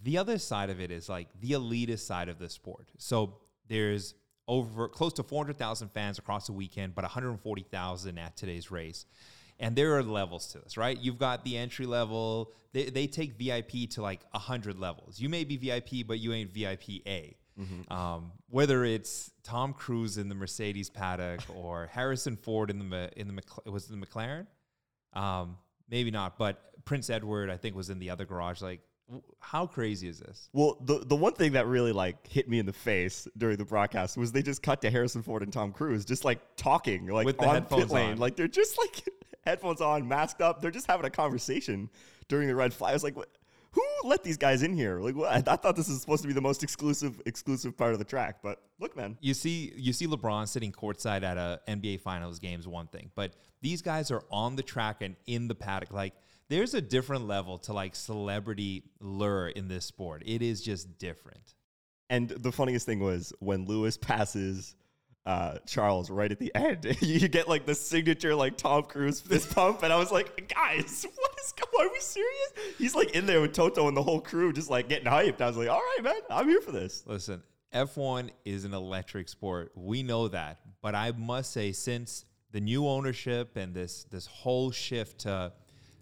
the 0.02 0.18
other 0.18 0.38
side 0.38 0.70
of 0.70 0.80
it 0.80 0.90
is 0.90 1.08
like 1.08 1.28
the 1.40 1.52
elitist 1.52 2.00
side 2.00 2.28
of 2.28 2.38
the 2.38 2.48
sport. 2.48 2.88
So 2.98 3.38
there's 3.68 4.14
over 4.46 4.88
close 4.88 5.12
to 5.14 5.22
400,000 5.22 5.88
fans 5.88 6.18
across 6.18 6.46
the 6.46 6.52
weekend, 6.52 6.94
but 6.94 7.02
140,000 7.04 8.18
at 8.18 8.36
today's 8.36 8.70
race. 8.70 9.06
And 9.60 9.74
there 9.74 9.96
are 9.96 10.02
levels 10.04 10.46
to 10.52 10.58
this, 10.60 10.76
right? 10.76 10.96
You've 10.96 11.18
got 11.18 11.44
the 11.44 11.56
entry 11.56 11.84
level. 11.84 12.52
They, 12.72 12.84
they 12.90 13.06
take 13.08 13.36
VIP 13.36 13.90
to 13.90 14.02
like 14.02 14.20
100 14.30 14.78
levels. 14.78 15.20
You 15.20 15.28
may 15.28 15.42
be 15.44 15.56
VIP, 15.56 16.06
but 16.06 16.20
you 16.20 16.32
ain't 16.32 16.52
VIP 16.52 17.04
A. 17.06 17.36
Um, 17.92 18.30
whether 18.50 18.84
it's 18.84 19.32
Tom 19.42 19.72
Cruise 19.74 20.16
in 20.16 20.28
the 20.28 20.34
Mercedes 20.36 20.88
paddock 20.90 21.40
or 21.56 21.88
Harrison 21.92 22.36
Ford 22.36 22.70
in 22.70 22.88
the 22.88 23.10
in 23.16 23.26
the 23.26 23.32
Mc- 23.32 23.66
was 23.66 23.86
the 23.88 23.96
McLaren, 23.96 24.46
um, 25.12 25.56
maybe 25.90 26.12
not, 26.12 26.38
but 26.38 26.62
Prince 26.84 27.10
Edward 27.10 27.50
I 27.50 27.56
think 27.56 27.74
was 27.74 27.90
in 27.90 27.98
the 27.98 28.10
other 28.10 28.24
garage. 28.24 28.62
Like, 28.62 28.80
how 29.40 29.66
crazy 29.66 30.08
is 30.08 30.18
this? 30.18 30.48
Well, 30.52 30.76
the 30.84 30.98
the 30.98 31.16
one 31.16 31.32
thing 31.32 31.52
that 31.52 31.66
really 31.66 31.92
like 31.92 32.26
hit 32.26 32.48
me 32.48 32.58
in 32.58 32.66
the 32.66 32.72
face 32.72 33.26
during 33.36 33.56
the 33.56 33.64
broadcast 33.64 34.16
was 34.16 34.32
they 34.32 34.42
just 34.42 34.62
cut 34.62 34.82
to 34.82 34.90
Harrison 34.90 35.22
Ford 35.22 35.42
and 35.42 35.52
Tom 35.52 35.72
Cruise 35.72 36.04
just 36.04 36.24
like 36.24 36.40
talking 36.56 37.06
like 37.06 37.24
With 37.24 37.38
the 37.38 37.46
on 37.46 37.54
headphones 37.54 37.84
pit 37.84 37.92
lane, 37.92 38.10
on. 38.12 38.18
like 38.18 38.36
they're 38.36 38.48
just 38.48 38.76
like 38.78 39.04
headphones 39.44 39.80
on, 39.80 40.06
masked 40.06 40.42
up. 40.42 40.60
They're 40.60 40.70
just 40.70 40.86
having 40.86 41.06
a 41.06 41.10
conversation 41.10 41.88
during 42.28 42.48
the 42.48 42.54
red 42.54 42.74
flag. 42.74 42.90
I 42.90 42.92
was 42.94 43.04
like, 43.04 43.16
what? 43.16 43.28
Who 43.72 43.82
let 44.04 44.24
these 44.24 44.38
guys 44.38 44.62
in 44.62 44.72
here? 44.74 44.98
Like, 44.98 45.14
what? 45.14 45.30
I 45.48 45.56
thought 45.56 45.76
this 45.76 45.88
was 45.88 46.00
supposed 46.00 46.22
to 46.22 46.28
be 46.28 46.34
the 46.34 46.40
most 46.40 46.62
exclusive 46.62 47.20
exclusive 47.26 47.76
part 47.76 47.92
of 47.92 47.98
the 47.98 48.04
track, 48.04 48.38
but 48.42 48.62
look, 48.80 48.96
man. 48.96 49.16
You 49.20 49.34
see, 49.34 49.72
you 49.76 49.92
see 49.92 50.06
LeBron 50.06 50.48
sitting 50.48 50.72
courtside 50.72 51.22
at 51.22 51.36
a 51.36 51.60
NBA 51.68 52.00
Finals 52.00 52.38
game 52.38 52.58
is 52.58 52.66
one 52.66 52.86
thing, 52.88 53.10
but 53.14 53.34
these 53.60 53.82
guys 53.82 54.10
are 54.10 54.22
on 54.30 54.56
the 54.56 54.62
track 54.62 55.02
and 55.02 55.16
in 55.26 55.48
the 55.48 55.54
paddock. 55.54 55.92
Like, 55.92 56.14
there's 56.48 56.74
a 56.74 56.80
different 56.80 57.26
level 57.26 57.58
to 57.58 57.72
like 57.72 57.94
celebrity 57.94 58.84
lure 59.00 59.48
in 59.48 59.68
this 59.68 59.84
sport. 59.84 60.22
It 60.26 60.42
is 60.42 60.62
just 60.62 60.98
different. 60.98 61.54
And 62.10 62.28
the 62.28 62.52
funniest 62.52 62.86
thing 62.86 63.00
was 63.00 63.32
when 63.38 63.66
Lewis 63.66 63.96
passes 63.98 64.74
uh, 65.26 65.58
Charles 65.66 66.08
right 66.08 66.32
at 66.32 66.38
the 66.38 66.50
end, 66.54 66.96
you 67.00 67.28
get 67.28 67.48
like 67.48 67.66
the 67.66 67.74
signature 67.74 68.34
like 68.34 68.56
Tom 68.56 68.84
Cruise 68.84 69.20
fist 69.20 69.50
pump, 69.54 69.82
and 69.82 69.92
I 69.92 69.98
was 69.98 70.10
like, 70.10 70.52
guys, 70.54 71.06
what 71.14 71.38
is 71.44 71.52
going? 71.52 71.86
Are 71.86 71.92
we 71.92 72.00
serious? 72.00 72.52
He's 72.78 72.94
like 72.94 73.10
in 73.10 73.26
there 73.26 73.42
with 73.42 73.52
Toto 73.52 73.88
and 73.88 73.96
the 73.96 74.02
whole 74.02 74.20
crew, 74.20 74.54
just 74.54 74.70
like 74.70 74.88
getting 74.88 75.06
hyped. 75.06 75.42
I 75.42 75.46
was 75.46 75.56
like, 75.58 75.68
all 75.68 75.82
right, 75.96 76.02
man, 76.02 76.20
I'm 76.30 76.48
here 76.48 76.62
for 76.62 76.72
this. 76.72 77.04
Listen, 77.06 77.42
F1 77.74 78.30
is 78.46 78.64
an 78.64 78.72
electric 78.72 79.28
sport. 79.28 79.70
We 79.74 80.02
know 80.02 80.28
that. 80.28 80.60
But 80.80 80.94
I 80.94 81.12
must 81.12 81.52
say, 81.52 81.72
since 81.72 82.24
the 82.52 82.60
new 82.60 82.86
ownership 82.88 83.56
and 83.56 83.74
this 83.74 84.04
this 84.04 84.26
whole 84.26 84.70
shift 84.70 85.20
to 85.20 85.52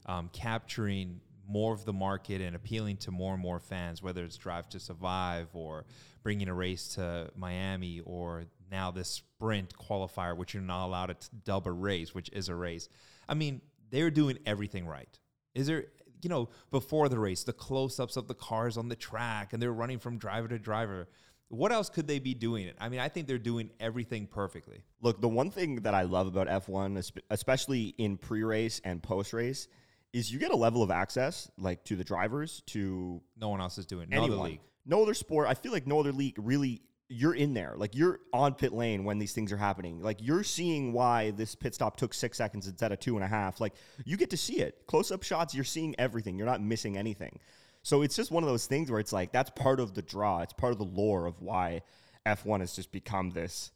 um, 0.07 0.31
capturing 0.33 1.21
more 1.49 1.73
of 1.73 1.85
the 1.85 1.93
market 1.93 2.41
and 2.41 2.57
appealing 2.57 2.97
to 2.99 3.11
more 3.11 3.35
and 3.35 3.43
more 3.43 3.61
fans, 3.61 4.03
whether 4.03 4.25
it's 4.25 4.37
Drive 4.37 4.69
to 4.71 4.81
Survive 4.81 5.49
or 5.53 5.85
bringing 6.23 6.49
a 6.49 6.55
race 6.55 6.89
to 6.95 7.31
Miami 7.37 8.01
or 8.05 8.45
now 8.71 8.91
this 8.91 9.09
sprint 9.09 9.75
qualifier, 9.77 10.37
which 10.37 10.55
you're 10.55 10.63
not 10.63 10.87
allowed 10.87 11.07
to 11.21 11.29
dub 11.45 11.67
a 11.67 11.73
race, 11.73 12.15
which 12.15 12.29
is 12.31 12.49
a 12.49 12.55
race. 12.55 12.89
I 13.29 13.35
mean, 13.35 13.61
they're 13.91 14.11
doing 14.11 14.39
everything 14.45 14.87
right. 14.87 15.19
Is 15.55 15.69
there, 15.69 15.87
you 16.23 16.29
know, 16.29 16.49
before 16.71 17.09
the 17.09 17.19
race, 17.19 17.45
the 17.45 17.53
close 17.53 18.01
ups 18.01 18.17
of 18.17 18.27
the 18.27 18.35
cars 18.35 18.77
on 18.77 18.89
the 18.89 18.97
track 18.97 19.53
and 19.53 19.63
they're 19.63 19.73
running 19.73 19.99
from 19.99 20.19
driver 20.19 20.49
to 20.49 20.59
driver. 20.59 21.09
What 21.49 21.71
else 21.71 21.89
could 21.89 22.09
they 22.09 22.19
be 22.19 22.35
doing? 22.35 22.73
I 22.81 22.89
mean, 22.89 22.99
I 22.99 23.09
think 23.09 23.29
they're 23.29 23.39
doing 23.39 23.71
everything 23.79 24.27
perfectly. 24.27 24.83
Look, 25.01 25.21
the 25.21 25.29
one 25.29 25.53
thing 25.53 25.77
that 25.83 25.95
I 25.95 26.03
love 26.03 26.27
about 26.27 26.49
F1, 26.49 27.21
especially 27.31 27.95
in 27.99 28.17
pre-race 28.17 28.81
and 28.83 29.01
post-race, 29.01 29.69
is 30.13 30.33
you 30.33 30.39
get 30.39 30.51
a 30.51 30.57
level 30.57 30.83
of 30.83 30.91
access 30.91 31.51
like 31.59 31.85
to 31.85 31.97
the 31.97 32.05
drivers, 32.05 32.63
to 32.67 33.21
No 33.37 33.49
one 33.51 33.61
else 33.61 33.79
is 33.79 33.87
doing. 33.87 34.09
No 34.11 34.19
other 34.19 34.27
anyone. 34.27 34.51
league. 34.51 34.61
No 34.85 35.03
other 35.03 35.15
sport. 35.15 35.49
I 35.49 35.55
feel 35.55 35.73
like 35.73 35.87
no 35.87 36.01
other 36.01 36.13
league 36.13 36.37
really. 36.39 36.83
You're 37.09 37.35
in 37.35 37.55
there, 37.55 37.75
like 37.77 37.95
you're 37.95 38.19
on 38.33 38.55
pit 38.55 38.73
lane 38.73 39.05
when 39.05 39.21
these 39.21 39.33
things 39.33 39.53
are 39.53 39.57
happening. 39.57 40.01
Like 40.03 40.17
you're 40.21 40.43
seeing 40.43 40.93
why 40.93 41.31
this 41.31 41.55
pit 41.55 41.73
stop 41.73 41.97
took 41.97 42.13
six 42.13 42.37
seconds 42.37 42.67
instead 42.67 42.91
of 42.91 42.99
two 42.99 43.15
and 43.15 43.25
a 43.25 43.29
half. 43.29 43.61
Like 43.61 43.75
you 44.05 44.17
get 44.17 44.31
to 44.31 44.37
see 44.37 44.55
it. 44.59 44.85
Close 44.89 45.13
up 45.13 45.23
shots. 45.23 45.55
You're 45.55 45.63
seeing 45.63 45.95
everything. 46.01 46.37
You're 46.37 46.49
not 46.49 46.61
missing 46.61 46.97
anything. 46.99 47.39
So 47.85 48.03
it's 48.03 48.17
just 48.17 48.33
one 48.33 48.43
of 48.43 48.49
those 48.49 48.67
things 48.67 48.91
where 48.91 48.99
it's 48.99 49.13
like 49.13 49.31
that's 49.31 49.51
part 49.51 49.79
of 49.79 49.95
the 49.95 50.03
draw. 50.03 50.41
It's 50.41 50.53
part 50.53 50.73
of 50.73 50.79
the 50.79 50.85
lore 50.85 51.27
of 51.27 51.41
why 51.41 51.83
F1 52.27 52.59
has 52.59 52.75
just 52.75 52.91
become 52.91 53.31
this 53.31 53.71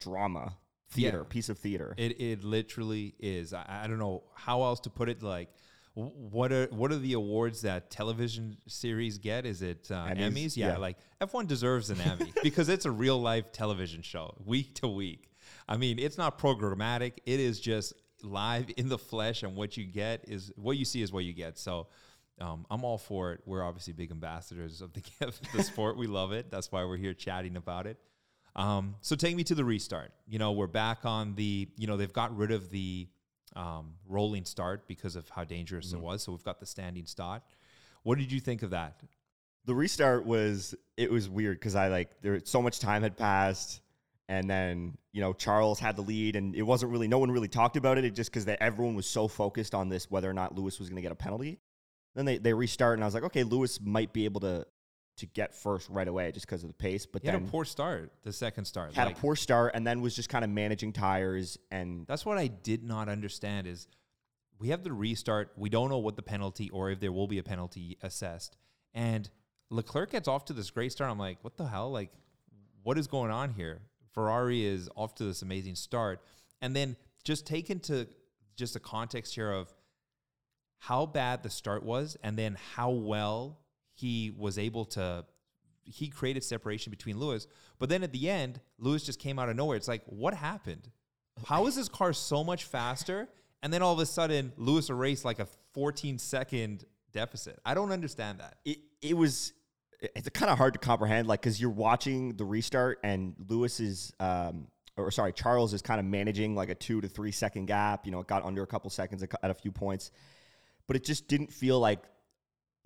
drama 0.00 0.56
theater, 0.90 1.18
Yeah. 1.18 1.28
piece 1.32 1.48
of 1.48 1.58
theater. 1.58 1.94
It 1.96 2.20
it 2.20 2.44
literally 2.44 3.14
is. 3.18 3.54
I, 3.54 3.64
I 3.84 3.86
don't 3.86 3.98
know 3.98 4.24
how 4.34 4.62
else 4.64 4.80
to 4.80 4.90
put 4.90 5.08
it. 5.08 5.22
Like, 5.22 5.48
what 5.96 6.52
are 6.52 6.66
what 6.66 6.92
are 6.92 6.98
the 6.98 7.14
awards 7.14 7.62
that 7.62 7.90
television 7.90 8.58
series 8.68 9.16
get? 9.18 9.46
Is 9.46 9.62
it 9.62 9.88
uh, 9.90 10.06
Emmys? 10.06 10.32
Emmys? 10.32 10.56
Yeah, 10.56 10.66
Yeah. 10.68 10.76
like 10.76 10.98
F1 11.20 11.46
deserves 11.46 11.88
an 11.90 12.00
Emmy 12.00 12.32
because 12.42 12.68
it's 12.68 12.84
a 12.84 12.90
real 12.90 13.20
life 13.20 13.50
television 13.50 14.02
show, 14.02 14.34
week 14.44 14.74
to 14.76 14.88
week. 14.88 15.30
I 15.66 15.76
mean, 15.78 15.98
it's 15.98 16.18
not 16.18 16.38
programmatic. 16.38 17.14
It 17.24 17.40
is 17.40 17.60
just 17.60 17.94
live 18.22 18.66
in 18.76 18.88
the 18.88 18.98
flesh, 18.98 19.42
and 19.42 19.56
what 19.56 19.76
you 19.76 19.84
get 19.84 20.24
is 20.28 20.52
what 20.56 20.76
you 20.76 20.84
see 20.84 21.02
is 21.02 21.12
what 21.12 21.24
you 21.24 21.32
get. 21.32 21.58
So. 21.58 21.88
Um, 22.38 22.66
I'm 22.70 22.84
all 22.84 22.98
for 22.98 23.32
it. 23.32 23.40
We're 23.46 23.62
obviously 23.62 23.94
big 23.94 24.10
ambassadors 24.10 24.82
of 24.82 24.92
the, 24.92 25.02
of 25.26 25.40
the 25.54 25.62
sport. 25.62 25.96
We 25.96 26.06
love 26.06 26.32
it. 26.32 26.50
That's 26.50 26.70
why 26.70 26.84
we're 26.84 26.98
here 26.98 27.14
chatting 27.14 27.56
about 27.56 27.86
it. 27.86 27.96
Um, 28.54 28.96
so 29.00 29.16
take 29.16 29.34
me 29.34 29.42
to 29.44 29.54
the 29.54 29.64
restart. 29.64 30.12
You 30.28 30.38
know, 30.38 30.52
we're 30.52 30.66
back 30.66 31.06
on 31.06 31.34
the, 31.34 31.66
you 31.78 31.86
know, 31.86 31.96
they've 31.96 32.12
got 32.12 32.36
rid 32.36 32.50
of 32.50 32.68
the 32.68 33.08
um, 33.56 33.94
rolling 34.08 34.44
start 34.44 34.86
because 34.86 35.16
of 35.16 35.28
how 35.28 35.42
dangerous 35.42 35.92
it 35.92 35.98
was. 35.98 36.22
So 36.22 36.32
we've 36.32 36.44
got 36.44 36.60
the 36.60 36.66
standing 36.66 37.06
start. 37.06 37.42
What 38.04 38.18
did 38.18 38.30
you 38.30 38.38
think 38.38 38.62
of 38.62 38.70
that? 38.70 39.00
the 39.66 39.74
restart 39.74 40.24
was 40.24 40.74
it 40.96 41.10
was 41.10 41.28
weird 41.28 41.58
because 41.58 41.74
I 41.74 41.88
like 41.88 42.22
there 42.22 42.40
so 42.44 42.62
much 42.62 42.78
time 42.78 43.02
had 43.02 43.16
passed, 43.16 43.80
and 44.28 44.48
then 44.48 44.96
you 45.12 45.20
know 45.20 45.32
Charles 45.32 45.78
had 45.78 45.96
the 45.96 46.02
lead, 46.02 46.36
and 46.36 46.54
it 46.54 46.62
wasn't 46.62 46.92
really 46.92 47.08
no 47.08 47.18
one 47.18 47.30
really 47.30 47.48
talked 47.48 47.76
about 47.76 47.98
it. 47.98 48.04
It 48.04 48.14
just 48.14 48.32
because 48.32 48.46
everyone 48.60 48.94
was 48.94 49.06
so 49.06 49.28
focused 49.28 49.74
on 49.74 49.88
this 49.88 50.10
whether 50.10 50.30
or 50.30 50.32
not 50.32 50.54
Lewis 50.54 50.78
was 50.78 50.88
going 50.88 50.96
to 50.96 51.02
get 51.02 51.12
a 51.12 51.16
penalty. 51.16 51.58
Then 52.14 52.24
they 52.24 52.38
they 52.38 52.54
restart, 52.54 52.94
and 52.94 53.04
I 53.04 53.06
was 53.06 53.14
like, 53.14 53.24
okay, 53.24 53.42
Lewis 53.42 53.80
might 53.80 54.12
be 54.12 54.24
able 54.24 54.40
to 54.40 54.66
to 55.16 55.26
get 55.26 55.54
first 55.54 55.88
right 55.88 56.06
away 56.08 56.30
just 56.32 56.46
because 56.46 56.62
of 56.62 56.68
the 56.68 56.74
pace, 56.74 57.06
but 57.06 57.22
He 57.22 57.28
had 57.28 57.36
a 57.36 57.40
poor 57.40 57.64
start, 57.64 58.12
the 58.22 58.32
second 58.32 58.66
start. 58.66 58.94
had 58.94 59.06
Like, 59.06 59.16
a 59.16 59.20
poor 59.20 59.34
start, 59.34 59.72
and 59.74 59.86
then 59.86 60.00
was 60.00 60.14
just 60.14 60.28
kind 60.28 60.44
of 60.44 60.50
managing 60.50 60.92
tires 60.92 61.58
and 61.70 62.06
That's 62.06 62.26
what 62.26 62.38
I 62.38 62.48
did 62.48 62.84
not 62.84 63.08
understand 63.08 63.66
is 63.66 63.86
we 64.58 64.68
have 64.68 64.84
the 64.84 64.92
restart. 64.92 65.52
We 65.56 65.68
don't 65.68 65.90
know 65.90 65.98
what 65.98 66.16
the 66.16 66.22
penalty 66.22 66.70
or 66.70 66.90
if 66.90 67.00
there 67.00 67.12
will 67.12 67.26
be 67.26 67.38
a 67.38 67.42
penalty 67.42 67.98
assessed. 68.02 68.56
And 68.94 69.28
Leclerc 69.70 70.12
gets 70.12 70.28
off 70.28 70.46
to 70.46 70.52
this 70.52 70.70
great 70.70 70.92
start. 70.92 71.10
I'm 71.10 71.18
like, 71.18 71.38
what 71.42 71.56
the 71.56 71.66
hell? 71.66 71.90
Like, 71.90 72.10
what 72.82 72.96
is 72.98 73.06
going 73.06 73.30
on 73.30 73.50
here? 73.50 73.80
Ferrari 74.12 74.64
is 74.64 74.88
off 74.96 75.14
to 75.16 75.24
this 75.24 75.42
amazing 75.42 75.74
start. 75.74 76.20
And 76.62 76.74
then 76.74 76.96
just 77.24 77.46
take 77.46 77.68
into 77.68 78.06
just 78.56 78.74
the 78.74 78.80
context 78.80 79.34
here 79.34 79.50
of 79.50 79.72
how 80.78 81.04
bad 81.04 81.42
the 81.42 81.50
start 81.50 81.82
was 81.82 82.16
and 82.22 82.38
then 82.38 82.56
how 82.74 82.90
well 82.90 83.58
he 83.96 84.30
was 84.36 84.58
able 84.58 84.84
to 84.84 85.24
he 85.84 86.08
created 86.08 86.42
separation 86.42 86.90
between 86.90 87.18
Lewis. 87.18 87.46
But 87.78 87.88
then 87.88 88.02
at 88.02 88.12
the 88.12 88.28
end, 88.28 88.60
Lewis 88.78 89.04
just 89.04 89.20
came 89.20 89.38
out 89.38 89.48
of 89.48 89.56
nowhere. 89.56 89.76
It's 89.76 89.88
like, 89.88 90.02
what 90.06 90.34
happened? 90.34 90.90
How 91.44 91.66
is 91.66 91.76
this 91.76 91.88
car 91.88 92.12
so 92.12 92.42
much 92.42 92.64
faster? 92.64 93.28
And 93.62 93.72
then 93.72 93.82
all 93.82 93.92
of 93.92 94.00
a 94.00 94.06
sudden, 94.06 94.52
Lewis 94.56 94.90
erased 94.90 95.24
like 95.24 95.38
a 95.38 95.46
14 95.74 96.18
second 96.18 96.84
deficit. 97.12 97.60
I 97.64 97.74
don't 97.74 97.92
understand 97.92 98.40
that. 98.40 98.56
It 98.64 98.78
it 99.00 99.16
was 99.16 99.52
it's 100.00 100.28
kind 100.30 100.50
of 100.50 100.58
hard 100.58 100.74
to 100.74 100.78
comprehend, 100.78 101.28
like 101.28 101.40
because 101.40 101.60
you're 101.60 101.70
watching 101.70 102.36
the 102.36 102.44
restart 102.44 102.98
and 103.02 103.34
Lewis 103.48 103.80
is, 103.80 104.12
um, 104.20 104.68
or 104.96 105.10
sorry, 105.10 105.32
Charles 105.32 105.72
is 105.72 105.82
kind 105.82 106.00
of 106.00 106.06
managing 106.06 106.54
like 106.54 106.68
a 106.68 106.74
two 106.74 107.00
to 107.00 107.08
three 107.08 107.32
second 107.32 107.66
gap. 107.66 108.04
You 108.04 108.12
know, 108.12 108.20
it 108.20 108.26
got 108.26 108.44
under 108.44 108.62
a 108.62 108.66
couple 108.66 108.90
seconds 108.90 109.22
at 109.22 109.50
a 109.50 109.54
few 109.54 109.72
points, 109.72 110.10
but 110.86 110.96
it 110.96 111.04
just 111.04 111.28
didn't 111.28 111.52
feel 111.52 111.78
like 111.80 112.00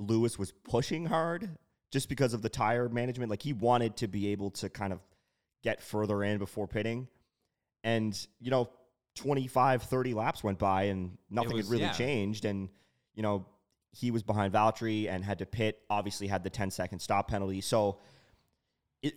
Lewis 0.01 0.39
was 0.39 0.53
pushing 0.65 1.07
hard 1.07 1.57
just 1.91 2.09
because 2.09 2.35
of 2.35 2.43
the 2.43 2.49
tire 2.49 2.89
management. 2.89 3.31
Like 3.31 3.43
he 3.43 3.53
wanted 3.53 3.97
to 3.99 4.09
be 4.09 4.29
able 4.29 4.51
to 4.53 4.69
kind 4.69 4.93
of 4.93 5.01
get 5.63 5.83
further 5.83 6.23
in 6.23 6.39
before 6.39 6.67
pitting. 6.67 7.09
And, 7.85 8.15
you 8.41 8.51
know, 8.51 8.71
25, 9.17 9.83
30 9.83 10.15
laps 10.15 10.43
went 10.43 10.59
by 10.59 10.85
and 10.85 11.19
nothing 11.29 11.57
was- 11.57 11.67
had 11.67 11.73
really 11.73 11.85
yeah. 11.85 11.93
changed. 11.93 12.45
And, 12.45 12.69
you 13.15 13.23
know, 13.23 13.47
he 13.93 14.11
was 14.11 14.23
behind 14.23 14.53
Valtteri 14.53 15.09
and 15.09 15.25
had 15.25 15.39
to 15.41 15.47
pit, 15.47 15.81
obviously 15.91 16.29
had 16.29 16.45
the 16.45 16.51
10 16.51 16.71
second 16.71 17.01
stop 17.01 17.29
penalty. 17.29 17.61
So, 17.61 17.99
it, 19.03 19.15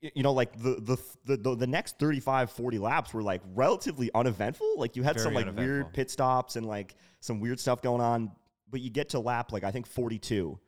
you 0.00 0.22
know, 0.22 0.32
like 0.32 0.56
the, 0.56 0.98
the, 1.24 1.36
the, 1.36 1.56
the, 1.56 1.66
next 1.66 1.98
35, 1.98 2.50
40 2.50 2.78
laps 2.78 3.12
were 3.12 3.22
like 3.22 3.42
relatively 3.54 4.10
uneventful. 4.14 4.74
Like 4.76 4.96
you 4.96 5.02
had 5.02 5.18
some 5.20 5.34
like 5.34 5.54
weird 5.56 5.92
pit 5.92 6.10
stops 6.10 6.56
and 6.56 6.66
like 6.66 6.94
some 7.20 7.40
weird 7.40 7.58
stuff 7.58 7.82
going 7.82 8.00
on. 8.00 8.30
But 8.72 8.80
you 8.80 8.90
get 8.90 9.10
to 9.10 9.20
lap, 9.20 9.52
like 9.52 9.62
I 9.62 9.70
think 9.70 9.86
42 9.86 10.58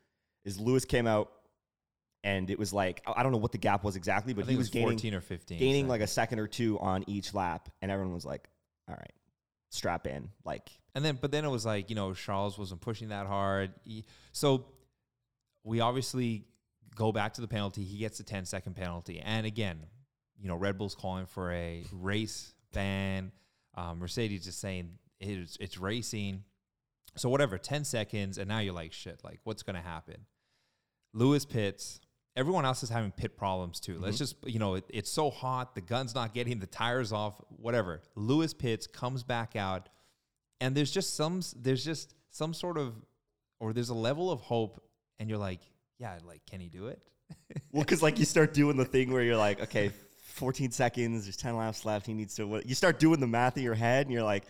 is 0.45 0.61
Lewis 0.61 0.85
came 0.85 1.07
out 1.09 1.33
and 2.23 2.51
it 2.51 2.59
was 2.59 2.73
like, 2.73 3.03
I 3.07 3.23
don't 3.23 3.33
know 3.33 3.39
what 3.39 3.53
the 3.53 3.59
gap 3.59 3.83
was 3.83 3.97
exactly, 3.97 4.33
but 4.35 4.45
he 4.47 4.57
was, 4.57 4.67
was 4.67 4.71
gaining, 4.71 4.91
14 4.91 5.15
or 5.15 5.21
15. 5.21 5.59
gaining 5.59 5.87
so- 5.87 5.89
like 5.91 6.01
a 6.03 6.07
second 6.07 6.39
or 6.39 6.47
two 6.47 6.79
on 6.79 7.05
each 7.09 7.35
lap. 7.35 7.69
And 7.83 7.91
everyone 7.91 8.15
was 8.15 8.25
like, 8.25 8.47
all 8.89 8.95
right, 8.95 9.13
strap 9.71 10.07
in. 10.07 10.29
Like, 10.45 10.71
And 10.95 11.05
then, 11.05 11.19
but 11.21 11.33
then 11.33 11.45
it 11.45 11.49
was 11.51 11.67
like, 11.67 11.91
you 11.91 11.97
know, 11.97 12.13
Charles 12.15 12.59
wasn't 12.59 12.83
pushing 12.83 13.09
that 13.09 13.27
hard. 13.27 13.73
He- 13.85 14.05
so 14.33 14.67
we 15.65 15.81
obviously 15.81 16.45
go 16.95 17.11
back 17.11 17.35
to 17.35 17.41
the 17.41 17.49
penalty. 17.49 17.83
He 17.85 17.99
gets 17.99 18.21
a 18.21 18.25
10 18.25 18.45
second 18.45 18.75
penalty. 18.77 19.19
And 19.21 19.47
again, 19.47 19.81
you 20.39 20.49
know, 20.49 20.57
Red 20.57 20.77
Bull's 20.79 20.95
calling 20.95 21.27
for 21.27 21.53
a 21.53 21.85
race 21.93 22.53
ban. 22.73 23.33
Um, 23.75 23.99
Mercedes 23.99 24.47
is 24.47 24.57
saying 24.57 24.91
it's, 25.21 25.57
it's 25.59 25.79
racing. 25.79 26.45
So 27.17 27.29
whatever, 27.29 27.59
10 27.59 27.85
seconds. 27.85 28.39
And 28.39 28.49
now 28.49 28.59
you're 28.61 28.75
like, 28.75 28.93
shit, 28.93 29.21
like 29.25 29.41
what's 29.45 29.63
going 29.63 29.77
to 29.77 29.83
happen? 29.83 30.27
Lewis 31.13 31.45
pits. 31.45 32.01
Everyone 32.37 32.65
else 32.65 32.83
is 32.83 32.91
having 32.91 33.13
pit 33.13 33.37
problems 33.37 33.79
too. 33.79 33.99
Let's 34.01 34.17
mm-hmm. 34.17 34.25
just, 34.25 34.37
you 34.45 34.59
know, 34.59 34.75
it, 34.75 34.85
it's 34.89 35.11
so 35.11 35.31
hot. 35.31 35.77
The 35.77 35.81
gun's 35.81 36.15
not 36.15 36.35
getting 36.35 36.59
the 36.59 36.67
tires 36.67 37.13
off, 37.13 37.41
whatever. 37.49 38.03
Lewis 38.17 38.53
pits, 38.53 38.89
comes 38.89 39.23
back 39.23 39.55
out 39.55 39.89
and 40.61 40.75
there's 40.77 40.91
just 40.91 41.15
some 41.15 41.43
there's 41.57 41.85
just 41.85 42.15
some 42.31 42.55
sort 42.55 42.79
of 42.79 42.95
or 43.61 43.73
there's 43.73 43.89
a 43.89 43.95
level 43.95 44.31
of 44.31 44.41
hope 44.41 44.83
and 45.19 45.29
you're 45.29 45.39
like 45.39 45.61
yeah 45.99 46.17
like 46.27 46.45
can 46.47 46.61
he 46.61 46.69
do 46.69 46.87
it 46.87 47.01
well, 47.73 47.83
because 47.83 48.03
like 48.03 48.19
you 48.19 48.25
start 48.25 48.55
doing 48.55 48.77
the 48.77 48.85
thing 48.85 49.13
where 49.13 49.23
you're 49.23 49.37
like, 49.37 49.61
okay, 49.61 49.91
14 50.35 50.71
seconds, 50.71 51.25
there's 51.25 51.37
10 51.37 51.57
laps 51.57 51.85
left. 51.85 52.07
He 52.07 52.15
needs 52.15 52.35
to. 52.37 52.63
You 52.65 52.75
start 52.75 52.99
doing 52.99 53.21
the 53.21 53.27
math 53.27 53.57
in 53.57 53.63
your 53.63 53.75
head, 53.75 54.07
and 54.07 54.13
you're 54.13 54.23
like, 54.23 54.45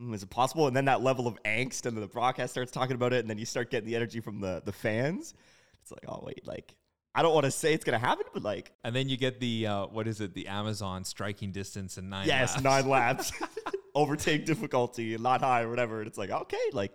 hmm, 0.00 0.14
is 0.14 0.22
it 0.22 0.30
possible? 0.30 0.66
And 0.66 0.74
then 0.74 0.86
that 0.86 1.02
level 1.02 1.26
of 1.26 1.40
angst, 1.44 1.86
and 1.86 1.96
then 1.96 2.00
the 2.00 2.08
broadcast 2.08 2.52
starts 2.52 2.72
talking 2.72 2.94
about 2.94 3.12
it, 3.12 3.20
and 3.20 3.28
then 3.28 3.38
you 3.38 3.44
start 3.44 3.70
getting 3.70 3.88
the 3.88 3.96
energy 3.96 4.20
from 4.20 4.40
the 4.40 4.62
the 4.64 4.72
fans. 4.72 5.34
It's 5.82 5.92
like, 5.92 6.04
oh 6.08 6.22
wait, 6.24 6.46
like 6.46 6.74
I 7.14 7.22
don't 7.22 7.34
want 7.34 7.44
to 7.44 7.50
say 7.50 7.74
it's 7.74 7.84
gonna 7.84 7.98
happen, 7.98 8.26
but 8.32 8.42
like, 8.42 8.72
and 8.84 8.94
then 8.94 9.08
you 9.08 9.16
get 9.16 9.40
the 9.40 9.66
uh, 9.66 9.86
what 9.86 10.06
is 10.06 10.20
it 10.20 10.34
the 10.34 10.48
amazon 10.48 11.04
striking 11.04 11.52
distance 11.52 11.98
in 11.98 12.08
nine 12.08 12.26
yes, 12.26 12.52
laps. 12.52 12.64
nine 12.64 12.88
laps, 12.88 13.32
overtake 13.94 14.46
difficulty, 14.46 15.16
not 15.18 15.40
high 15.40 15.62
or 15.62 15.68
whatever. 15.68 15.98
And 15.98 16.08
it's 16.08 16.18
like, 16.18 16.30
okay, 16.30 16.56
like 16.72 16.94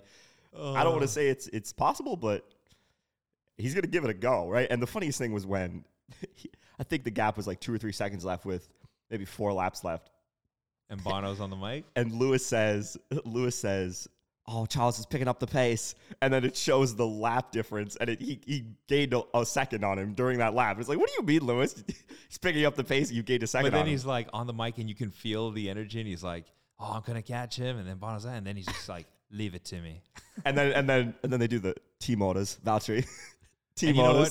I 0.58 0.84
don't 0.84 0.94
want 0.94 1.02
to 1.02 1.08
say 1.08 1.28
it's 1.28 1.48
it's 1.48 1.74
possible, 1.74 2.16
but 2.16 2.48
he's 3.58 3.74
gonna 3.74 3.88
give 3.88 4.04
it 4.04 4.10
a 4.10 4.16
go, 4.16 4.48
right? 4.48 4.68
And 4.70 4.82
the 4.82 4.88
funniest 4.88 5.18
thing 5.18 5.34
was 5.34 5.46
when 5.46 5.84
I 6.80 6.84
think 6.84 7.04
the 7.04 7.12
gap 7.12 7.38
was 7.38 7.48
like 7.48 7.60
two 7.60 7.74
or 7.74 7.78
three 7.78 7.92
seconds 7.92 8.24
left 8.24 8.46
with 8.46 8.68
maybe 9.10 9.26
four 9.26 9.52
laps 9.54 9.84
left, 9.84 10.10
and 10.90 11.04
Bono's 11.04 11.40
on 11.40 11.50
the 11.50 11.56
mic 11.56 11.86
and 11.96 12.12
Lewis 12.12 12.46
says, 12.46 12.98
Lewis 13.26 13.58
says, 13.58 14.08
"Oh, 14.48 14.66
Charles 14.66 15.00
is 15.00 15.06
picking 15.06 15.28
up 15.28 15.40
the 15.40 15.48
pace," 15.48 15.96
and 16.22 16.34
then 16.34 16.44
it 16.46 16.56
shows 16.56 16.96
the 16.96 17.08
lap 17.08 17.52
difference, 17.52 17.96
and 17.96 18.10
it, 18.10 18.22
he 18.22 18.40
he 18.46 18.66
gained 18.88 19.14
a, 19.14 19.24
a 19.34 19.46
second 19.46 19.84
on 19.84 19.98
him 19.98 20.14
during 20.14 20.40
that 20.40 20.54
lap. 20.54 20.80
It's 20.80 20.90
like, 20.90 21.00
what 21.00 21.08
do 21.10 21.14
you 21.20 21.26
mean, 21.26 21.48
Lewis? 21.48 21.84
he's 22.30 22.38
picking 22.38 22.66
up 22.66 22.76
the 22.76 22.84
pace, 22.84 23.12
you 23.12 23.24
gained 23.24 23.44
a 23.44 23.48
second. 23.48 23.72
but 23.72 23.78
then 23.78 23.88
he's 23.88 24.06
like 24.06 24.28
on 24.34 24.48
the 24.48 24.54
mic 24.54 24.78
and 24.78 24.90
you 24.90 24.96
can 24.96 25.12
feel 25.12 25.52
the 25.52 25.70
energy 25.70 26.00
and 26.00 26.08
he's 26.08 26.24
like 26.24 26.46
oh 26.78 26.92
i'm 26.96 27.02
gonna 27.06 27.22
catch 27.22 27.56
him 27.56 27.78
and 27.78 27.88
then 27.88 27.96
Bono's 27.96 28.26
and 28.26 28.46
then 28.46 28.58
he's 28.58 28.66
just 28.66 28.90
like 28.90 29.06
leave 29.32 29.56
it 29.56 29.64
to 29.64 29.80
me 29.80 30.02
and 30.46 30.58
then 30.58 30.74
and 30.74 30.90
then 30.90 31.16
and 31.24 31.32
then 31.32 31.40
they 31.40 31.48
do 31.48 31.60
the 31.60 31.74
team 32.00 32.22
orders, 32.22 32.58
Valtteri, 32.66 33.08
T 33.76 33.88
And 33.88 33.98
you 33.98 34.04
know? 34.04 34.26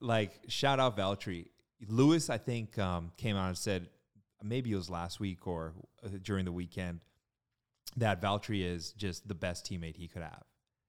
Like, 0.00 0.32
shout 0.48 0.80
out 0.80 0.96
Valtteri. 0.96 1.46
Lewis, 1.88 2.30
I 2.30 2.38
think, 2.38 2.78
um, 2.78 3.10
came 3.16 3.36
out 3.36 3.48
and 3.48 3.58
said, 3.58 3.88
maybe 4.44 4.72
it 4.72 4.76
was 4.76 4.90
last 4.90 5.18
week 5.20 5.46
or 5.46 5.72
uh, 6.04 6.08
during 6.22 6.44
the 6.44 6.52
weekend, 6.52 7.00
that 7.96 8.20
Valtteri 8.20 8.64
is 8.64 8.92
just 8.92 9.26
the 9.28 9.34
best 9.34 9.64
teammate 9.66 9.96
he 9.96 10.08
could 10.08 10.22
have. 10.22 10.42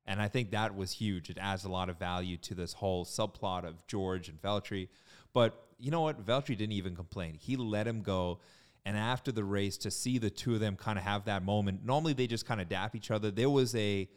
And 0.06 0.22
I 0.22 0.28
think 0.28 0.52
that 0.52 0.76
was 0.76 0.92
huge. 0.92 1.30
It 1.30 1.38
adds 1.40 1.64
a 1.66 1.70
lot 1.70 1.90
of 1.90 1.98
value 1.98 2.38
to 2.38 2.54
this 2.56 2.74
whole 2.74 3.06
subplot 3.06 3.64
of 3.64 3.86
George 3.88 4.30
and 4.30 4.40
Valtteri. 4.42 4.88
But 5.34 5.60
you 5.80 5.90
know 5.92 6.02
what? 6.02 6.24
Valtteri 6.26 6.56
didn't 6.58 6.74
even 6.74 6.96
complain. 6.96 7.36
He 7.40 7.56
let 7.56 7.88
him 7.88 8.02
go. 8.02 8.40
And 8.86 8.96
after 8.98 9.32
the 9.32 9.44
race, 9.44 9.78
to 9.80 9.90
see 9.92 10.20
the 10.20 10.30
two 10.30 10.54
of 10.54 10.60
them 10.60 10.76
kind 10.76 11.00
of 11.00 11.04
have 11.06 11.26
that 11.26 11.44
moment, 11.44 11.84
normally 11.84 12.14
they 12.14 12.28
just 12.28 12.46
kind 12.46 12.62
of 12.62 12.70
dap 12.70 12.96
each 12.96 13.10
other. 13.10 13.32
There 13.32 13.50
was 13.50 13.74
a 13.76 14.08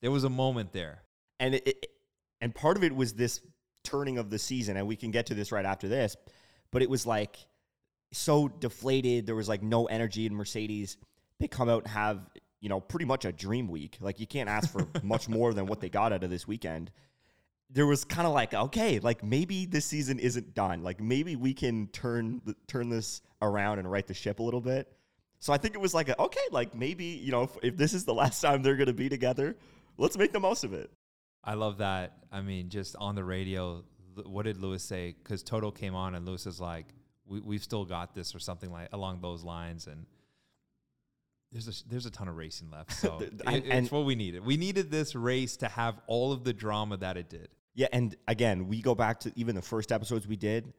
there 0.00 0.10
was 0.10 0.24
a 0.24 0.30
moment 0.30 0.72
there. 0.72 1.02
and 1.40 1.54
it, 1.54 1.66
it- 1.66 1.86
and 2.40 2.54
part 2.54 2.76
of 2.76 2.84
it 2.84 2.94
was 2.94 3.14
this 3.14 3.40
turning 3.84 4.18
of 4.18 4.28
the 4.28 4.38
season, 4.38 4.76
and 4.76 4.86
we 4.86 4.96
can 4.96 5.10
get 5.10 5.26
to 5.26 5.34
this 5.34 5.50
right 5.50 5.64
after 5.64 5.88
this. 5.88 6.14
But 6.70 6.82
it 6.82 6.90
was 6.90 7.06
like 7.06 7.36
so 8.16 8.48
deflated. 8.48 9.26
There 9.26 9.34
was 9.34 9.48
like 9.48 9.62
no 9.62 9.86
energy 9.86 10.26
in 10.26 10.34
Mercedes. 10.34 10.96
They 11.38 11.48
come 11.48 11.68
out 11.68 11.84
and 11.84 11.92
have 11.92 12.20
you 12.60 12.68
know 12.68 12.80
pretty 12.80 13.04
much 13.04 13.24
a 13.24 13.32
dream 13.32 13.68
week. 13.68 13.98
Like 14.00 14.20
you 14.20 14.26
can't 14.26 14.48
ask 14.48 14.70
for 14.70 14.86
much 15.02 15.28
more 15.28 15.52
than 15.52 15.66
what 15.66 15.80
they 15.80 15.88
got 15.88 16.12
out 16.12 16.24
of 16.24 16.30
this 16.30 16.46
weekend. 16.46 16.90
There 17.70 17.86
was 17.86 18.04
kind 18.04 18.26
of 18.26 18.32
like 18.32 18.54
okay, 18.54 18.98
like 19.00 19.24
maybe 19.24 19.66
this 19.66 19.84
season 19.84 20.18
isn't 20.18 20.54
done. 20.54 20.82
Like 20.82 21.00
maybe 21.00 21.36
we 21.36 21.54
can 21.54 21.88
turn 21.88 22.40
turn 22.66 22.88
this 22.88 23.22
around 23.42 23.78
and 23.78 23.90
right 23.90 24.06
the 24.06 24.14
ship 24.14 24.38
a 24.38 24.42
little 24.42 24.60
bit. 24.60 24.90
So 25.40 25.52
I 25.52 25.58
think 25.58 25.74
it 25.74 25.80
was 25.80 25.92
like 25.92 26.08
a, 26.08 26.18
okay, 26.22 26.40
like 26.50 26.74
maybe 26.74 27.04
you 27.04 27.32
know 27.32 27.42
if, 27.42 27.56
if 27.62 27.76
this 27.76 27.92
is 27.92 28.04
the 28.04 28.14
last 28.22 28.40
time 28.40 28.62
they're 28.62 28.76
going 28.76 28.86
to 28.86 28.92
be 28.92 29.08
together, 29.08 29.56
let's 29.98 30.16
make 30.16 30.32
the 30.32 30.40
most 30.40 30.64
of 30.64 30.72
it. 30.72 30.90
I 31.44 31.54
love 31.54 31.78
that. 31.78 32.16
I 32.32 32.40
mean, 32.40 32.70
just 32.70 32.96
on 32.98 33.14
the 33.14 33.24
radio, 33.24 33.84
what 34.24 34.44
did 34.44 34.56
Lewis 34.56 34.82
say? 34.82 35.14
Because 35.22 35.42
Toto 35.42 35.70
came 35.70 35.94
on 35.94 36.14
and 36.14 36.24
Lewis 36.24 36.46
is 36.46 36.58
like, 36.58 36.86
we, 37.26 37.40
"We've 37.40 37.62
still 37.62 37.84
got 37.84 38.14
this" 38.14 38.34
or 38.34 38.38
something 38.38 38.70
like 38.70 38.88
along 38.92 39.20
those 39.20 39.42
lines. 39.44 39.86
And 39.86 40.06
there's 41.52 41.68
a 41.68 41.88
there's 41.88 42.06
a 42.06 42.10
ton 42.10 42.28
of 42.28 42.36
racing 42.36 42.70
left, 42.70 42.92
so 42.92 43.18
The- 43.18 43.24
it- 43.50 43.64
it's 43.64 43.68
and- 43.70 43.90
what 43.90 44.04
we 44.04 44.14
needed. 44.14 44.44
We 44.44 44.56
needed 44.56 44.90
this 44.90 45.14
race 45.14 45.56
to 45.58 45.68
have 45.68 46.00
all 46.06 46.32
of 46.32 46.44
the 46.44 46.52
drama 46.52 46.96
that 46.98 47.16
it 47.16 47.28
did. 47.28 47.48
Yeah, 47.74 47.88
and 47.92 48.14
again, 48.28 48.68
we 48.68 48.80
go 48.82 48.94
back 48.94 49.20
to 49.20 49.32
even 49.36 49.54
the 49.56 49.62
first 49.62 49.90
episodes 49.92 50.26
we 50.28 50.36
did. 50.36 50.72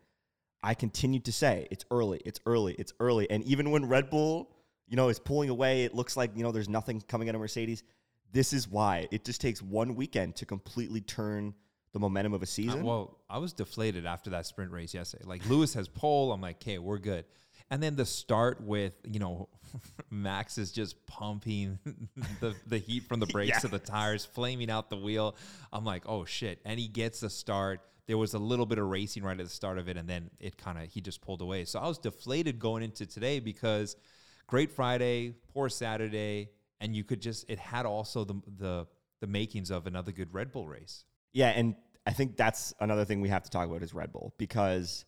I 0.63 0.73
continued 0.73 1.25
to 1.25 1.31
say 1.31 1.67
it's 1.69 1.85
early, 1.91 2.21
it's 2.25 2.39
early, 2.45 2.73
it's 2.79 2.93
early, 2.99 3.29
and 3.29 3.43
even 3.43 3.69
when 3.71 3.85
Red 3.85 4.09
Bull, 4.09 4.49
you 4.87 4.95
know, 4.95 5.09
is 5.09 5.19
pulling 5.19 5.49
away, 5.49 5.83
it 5.83 5.93
looks 5.93 6.17
like 6.17 6.31
you 6.35 6.43
know 6.43 6.51
there's 6.51 6.69
nothing 6.69 7.01
coming 7.01 7.29
out 7.29 7.35
of 7.35 7.41
Mercedes. 7.41 7.83
This 8.31 8.51
is 8.51 8.67
why 8.67 9.07
it 9.11 9.23
just 9.23 9.39
takes 9.39 9.61
one 9.61 9.95
weekend 9.95 10.35
to 10.37 10.45
completely 10.45 10.99
turn 11.01 11.53
the 11.95 11.99
momentum 11.99 12.33
of 12.33 12.41
a 12.41 12.43
Uh, 12.43 12.45
season. 12.45 12.83
well, 12.83 13.17
I 13.29 13.37
was 13.37 13.53
deflated 13.53 14.05
after 14.05 14.29
that 14.31 14.45
sprint 14.45 14.69
race 14.71 14.93
yesterday. 14.93 15.23
Like 15.25 15.47
Lewis 15.49 15.73
has 15.75 15.87
pole, 15.87 16.33
I'm 16.33 16.41
like, 16.41 16.57
okay, 16.57 16.77
we're 16.77 16.97
good. 16.99 17.23
And 17.71 17.81
then 17.81 17.95
the 17.95 18.05
start 18.05 18.59
with 18.61 18.91
you 19.05 19.17
know, 19.19 19.47
Max 20.11 20.57
is 20.57 20.73
just 20.73 21.05
pumping 21.07 21.79
the 22.41 22.53
the 22.67 22.77
heat 22.79 23.03
from 23.03 23.21
the 23.21 23.25
brakes 23.27 23.51
Yeah. 23.55 23.59
to 23.59 23.67
the 23.69 23.79
tires, 23.79 24.25
flaming 24.25 24.69
out 24.69 24.89
the 24.89 24.97
wheel. 24.97 25.35
I'm 25.71 25.85
like, 25.85 26.03
oh 26.05 26.25
shit! 26.25 26.59
And 26.65 26.77
he 26.79 26.87
gets 26.89 27.21
the 27.21 27.29
start. 27.29 27.79
There 28.07 28.17
was 28.17 28.33
a 28.35 28.39
little 28.39 28.65
bit 28.67 28.77
of 28.77 28.85
racing 28.87 29.23
right 29.23 29.39
at 29.39 29.45
the 29.45 29.49
start 29.51 29.77
of 29.79 29.87
it, 29.89 29.95
and 29.97 30.07
then 30.07 30.29
it 30.39 30.57
kind 30.57 30.77
of 30.77 30.91
he 30.91 30.99
just 31.01 31.21
pulled 31.21 31.41
away. 31.41 31.63
So 31.65 31.79
I 31.79 31.87
was 31.87 31.97
deflated 31.97 32.59
going 32.59 32.83
into 32.83 33.05
today 33.05 33.39
because 33.39 33.95
great 34.47 34.69
Friday, 34.69 35.33
poor 35.53 35.69
Saturday, 35.69 36.49
and 36.81 36.93
you 36.95 37.03
could 37.05 37.21
just 37.21 37.49
it 37.49 37.57
had 37.57 37.85
also 37.85 38.25
the 38.25 38.35
the 38.59 38.87
the 39.21 39.27
makings 39.27 39.71
of 39.71 39.87
another 39.87 40.11
good 40.11 40.33
Red 40.33 40.51
Bull 40.51 40.67
race. 40.67 41.05
Yeah, 41.35 41.49
and 41.49 41.75
I 42.07 42.13
think 42.13 42.37
that's 42.37 42.73
another 42.79 43.03
thing 43.03 43.19
we 43.19 43.27
have 43.27 43.43
to 43.43 43.49
talk 43.49 43.67
about 43.67 43.83
is 43.83 43.93
Red 43.93 44.13
Bull 44.13 44.33
because 44.37 45.03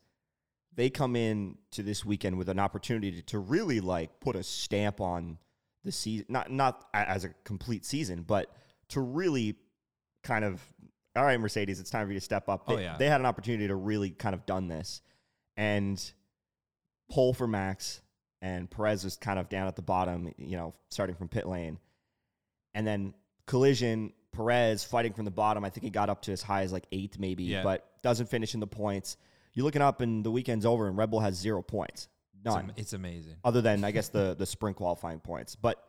they 0.76 0.90
come 0.90 1.16
in 1.16 1.58
to 1.72 1.82
this 1.82 2.04
weekend 2.04 2.38
with 2.38 2.50
an 2.50 2.60
opportunity 2.60 3.12
to, 3.14 3.22
to 3.28 3.40
really 3.40 3.80
like 3.80 4.20
put 4.20 4.36
a 4.36 4.44
stamp 4.44 5.00
on 5.00 5.38
the 5.86 5.92
season, 5.94 6.26
not 6.28 6.52
not 6.52 6.86
as 6.94 7.24
a 7.24 7.30
complete 7.46 7.86
season, 7.86 8.24
but 8.24 8.52
to 8.90 9.00
really 9.00 9.56
kind 10.24 10.44
of 10.44 10.62
all 11.16 11.24
right, 11.24 11.40
Mercedes, 11.40 11.80
it's 11.80 11.90
time 11.90 12.06
for 12.06 12.12
you 12.12 12.20
to 12.20 12.24
step 12.24 12.50
up. 12.50 12.66
Oh, 12.68 12.76
they, 12.76 12.82
Oh, 12.82 12.84
yeah. 12.84 12.98
they 12.98 13.08
had 13.08 13.22
an 13.22 13.26
opportunity 13.26 13.68
to 13.70 13.76
really 13.76 14.10
kind 14.12 14.36
of 14.36 14.46
done 14.46 14.68
this, 14.68 15.02
and 15.56 16.12
pole 17.10 17.34
for 17.34 17.48
Max 17.48 18.02
and 18.42 18.70
Perez 18.70 19.06
was 19.06 19.16
kind 19.16 19.40
of 19.40 19.48
down 19.48 19.68
at 19.68 19.78
the 19.78 19.82
bottom, 19.82 20.34
you 20.38 20.58
know, 20.58 20.74
starting 20.92 21.16
from 21.16 21.30
pit 21.30 21.48
lane, 21.48 21.80
and 22.74 22.86
then 22.86 23.14
collision. 23.46 24.12
Perez 24.34 24.84
fighting 24.84 25.14
from 25.14 25.26
the 25.26 25.32
bottom. 25.32 25.64
I 25.66 25.70
think 25.70 25.84
he 25.84 25.90
got 25.90 26.10
up 26.10 26.22
to 26.24 26.32
as 26.32 26.42
high 26.42 26.62
as 26.64 26.72
like 26.72 26.86
eighth, 26.92 27.18
maybe, 27.20 27.44
Yeah. 27.46 27.64
but 27.64 27.88
doesn't 28.02 28.28
finish 28.28 28.54
in 28.54 28.60
the 28.60 28.68
points. 28.68 29.18
You're 29.54 29.64
looking 29.66 29.82
up, 29.82 30.02
and 30.02 30.24
the 30.24 30.32
weekend's 30.32 30.66
over, 30.66 30.88
and 30.88 30.96
Red 30.98 31.10
Bull 31.10 31.20
has 31.22 31.36
zero 31.36 31.62
points, 31.64 32.08
none, 32.46 32.72
it's 32.76 32.94
amazing. 32.94 33.36
other 33.44 33.62
than 33.62 33.84
I 33.84 33.92
guess 33.92 34.10
the 34.10 34.36
the 34.38 34.46
sprint 34.46 34.78
qualifying 34.78 35.20
points. 35.20 35.56
But 35.56 35.84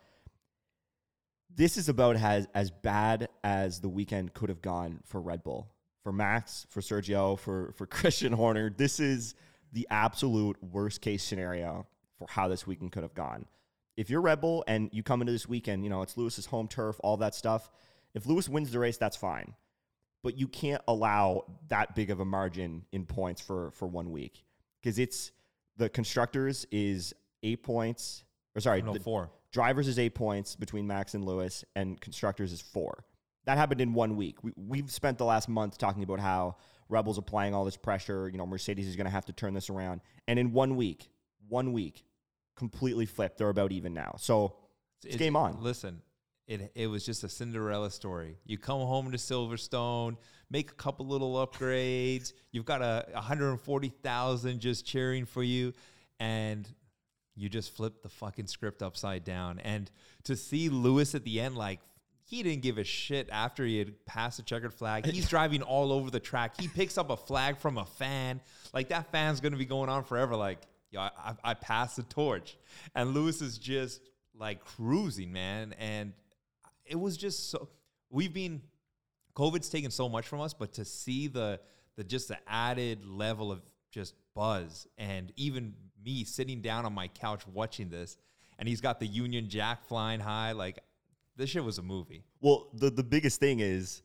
this 1.55 1.77
is 1.77 1.89
about 1.89 2.17
as 2.17 2.47
as 2.55 2.71
bad 2.71 3.29
as 3.45 3.81
the 3.81 3.89
weekend 3.89 4.35
could 4.35 4.49
have 4.49 4.63
gone 4.63 5.01
for 5.05 5.21
Red 5.21 5.43
Bull, 5.43 5.69
for 6.03 6.13
Max, 6.13 6.67
for 6.71 6.81
Sergio, 6.81 7.39
for 7.39 7.73
for 7.73 7.87
Christian 7.99 8.33
Horner. 8.33 8.71
This 8.71 9.01
is 9.01 9.35
the 9.73 9.87
absolute 9.91 10.57
worst 10.63 11.01
case 11.03 11.23
scenario 11.23 11.87
for 12.19 12.27
how 12.31 12.49
this 12.49 12.67
weekend 12.67 12.93
could 12.93 13.03
have 13.03 13.15
gone. 13.15 13.47
If 13.97 14.09
you're 14.11 14.21
Red 14.21 14.41
Bull 14.41 14.65
and 14.67 14.89
you 14.93 15.03
come 15.03 15.21
into 15.21 15.33
this 15.33 15.49
weekend, 15.49 15.85
you 15.85 15.91
know 15.91 16.03
it's 16.03 16.17
Lewis's 16.17 16.47
home 16.47 16.69
turf, 16.69 16.97
all 17.03 17.17
that 17.19 17.35
stuff. 17.35 17.71
If 18.15 18.27
Lewis 18.27 18.49
wins 18.49 18.71
the 18.71 18.79
race, 18.79 18.97
that's 18.97 19.17
fine, 19.17 19.55
but 20.23 20.37
you 20.39 20.49
can't 20.49 20.83
allow 20.89 21.45
that 21.69 21.95
big 21.95 22.11
of 22.11 22.21
a 22.21 22.25
margin 22.25 22.85
in 22.93 23.05
points 23.07 23.41
for 23.41 23.71
for 23.73 23.87
one 23.87 24.11
week 24.11 24.45
because 24.81 24.99
it's 24.99 25.33
the 25.77 25.89
constructors 25.89 26.67
is 26.71 27.15
eight 27.43 27.63
points. 27.63 28.25
Or 28.55 28.61
sorry, 28.61 28.83
No, 28.83 28.93
the- 28.95 29.01
four. 29.01 29.31
Drivers 29.51 29.89
is 29.89 29.99
eight 29.99 30.15
points 30.15 30.57
between 30.57 30.87
Max 30.87 31.15
and 31.15 31.25
Lewis, 31.25 31.65
and 31.75 31.99
constructors 32.01 32.53
is 32.53 32.61
four. 32.61 33.05
That 33.47 33.57
happened 33.57 33.81
in 33.81 33.95
one 33.95 34.17
week. 34.17 34.43
We, 34.45 34.53
we've 34.57 34.91
spent 34.91 35.17
the 35.17 35.25
last 35.25 35.49
month 35.49 35.79
talking 35.79 36.03
about 36.03 36.21
how 36.21 36.57
Red 36.91 37.07
Bull's 37.07 37.17
applying 37.17 37.55
all 37.55 37.65
this 37.65 37.77
pressure. 37.79 38.29
You 38.29 38.37
know, 38.37 38.47
Mercedes 38.47 38.87
is 38.87 38.95
going 38.95 39.07
to 39.07 39.11
have 39.11 39.25
to 39.25 39.33
turn 39.33 39.55
this 39.55 39.71
around. 39.71 40.03
And 40.27 40.39
in 40.39 40.53
one 40.53 40.77
week, 40.77 41.09
one 41.49 41.73
week, 41.73 42.05
completely 42.57 43.07
flipped. 43.07 43.39
They're 43.39 43.49
about 43.49 43.73
even 43.73 43.95
now. 43.95 44.17
So 44.19 44.57
it's 45.03 45.17
game 45.17 45.35
on. 45.35 45.63
Listen, 45.63 46.03
it 46.49 46.73
it 46.75 46.87
was 46.89 47.05
just 47.05 47.23
a 47.23 47.29
Cinderella 47.29 47.91
story. 47.91 48.39
You 48.45 48.59
come 48.59 48.81
home 48.81 49.13
to 49.13 49.19
Silverstone, 49.19 50.17
make 50.51 50.71
a 50.71 50.75
couple 50.75 51.07
little 51.07 51.35
upgrades. 51.35 52.33
You've 52.53 52.65
got 52.65 52.83
a 52.83 53.07
140,000 53.13 54.61
just 54.61 54.87
cheering 54.87 55.27
for 55.27 55.43
you, 55.43 55.75
and 56.19 56.67
you 57.37 57.49
just 57.49 57.77
flip 57.77 58.03
the 58.03 58.09
fucking 58.09 58.47
script 58.47 58.83
upside 58.83 59.25
down. 59.25 59.61
And 59.61 59.91
to 60.25 60.35
see 60.35 60.71
Lewis 60.71 61.15
at 61.15 61.23
the 61.25 61.39
end, 61.39 61.55
like 61.55 61.81
he 62.25 62.43
didn't 62.43 62.63
give 62.63 62.79
a 62.79 62.85
shit 62.85 63.29
after 63.31 63.65
he 63.65 63.79
had 63.79 64.05
passed 64.07 64.39
the 64.39 64.43
checkered 64.43 64.75
flag. 64.75 65.07
He's 65.07 65.29
driving 65.31 65.61
all 65.63 65.93
over 65.93 66.11
the 66.11 66.21
track. 66.21 66.59
He 66.59 66.67
picks 66.67 66.97
up 66.97 67.11
a 67.11 67.17
flag 67.17 67.59
from 67.59 67.77
a 67.77 67.85
fan. 67.85 68.41
Like 68.73 68.89
that 68.89 69.13
fan's 69.13 69.41
gonna 69.41 69.59
be 69.59 69.67
going 69.67 69.91
on 69.91 70.03
forever. 70.03 70.35
Like, 70.35 70.61
yo, 70.91 71.01
I, 71.01 71.11
I, 71.19 71.35
I 71.45 71.55
passed 71.55 71.97
the 71.97 72.05
torch. 72.05 72.57
And 72.95 73.13
Lewis 73.13 73.43
is 73.43 73.59
just 73.59 74.01
like 74.35 74.65
cruising, 74.65 75.31
man. 75.31 75.75
And 75.79 76.15
it 76.89 76.99
was 76.99 77.17
just 77.17 77.51
so 77.51 77.69
we've 78.11 78.33
been 78.33 78.63
COVID's 79.35 79.69
taken 79.69 79.91
so 79.91 80.09
much 80.09 80.27
from 80.27 80.41
us, 80.41 80.55
but 80.55 80.73
to 80.75 80.85
see 80.85 81.29
the 81.29 81.61
the 81.97 82.05
just 82.05 82.29
the 82.29 82.39
added 82.47 83.05
level 83.05 83.53
of 83.53 83.63
just 83.91 84.15
buzz 84.35 84.87
and 84.99 85.33
even 85.37 85.75
me 86.05 86.25
sitting 86.25 86.61
down 86.61 86.85
on 86.85 86.93
my 86.93 87.09
couch 87.09 87.47
watching 87.47 87.89
this 87.89 88.17
and 88.59 88.69
he's 88.69 88.81
got 88.81 89.01
the 89.01 89.07
Union 89.07 89.49
Jack 89.49 89.85
flying 89.87 90.21
high, 90.21 90.53
like 90.53 90.79
this 91.37 91.51
shit 91.51 91.65
was 91.65 91.79
a 91.79 91.83
movie. 91.83 92.25
Well, 92.41 92.69
the 92.75 92.91
the 92.91 93.05
biggest 93.05 93.41
thing 93.41 93.61
is 93.61 94.03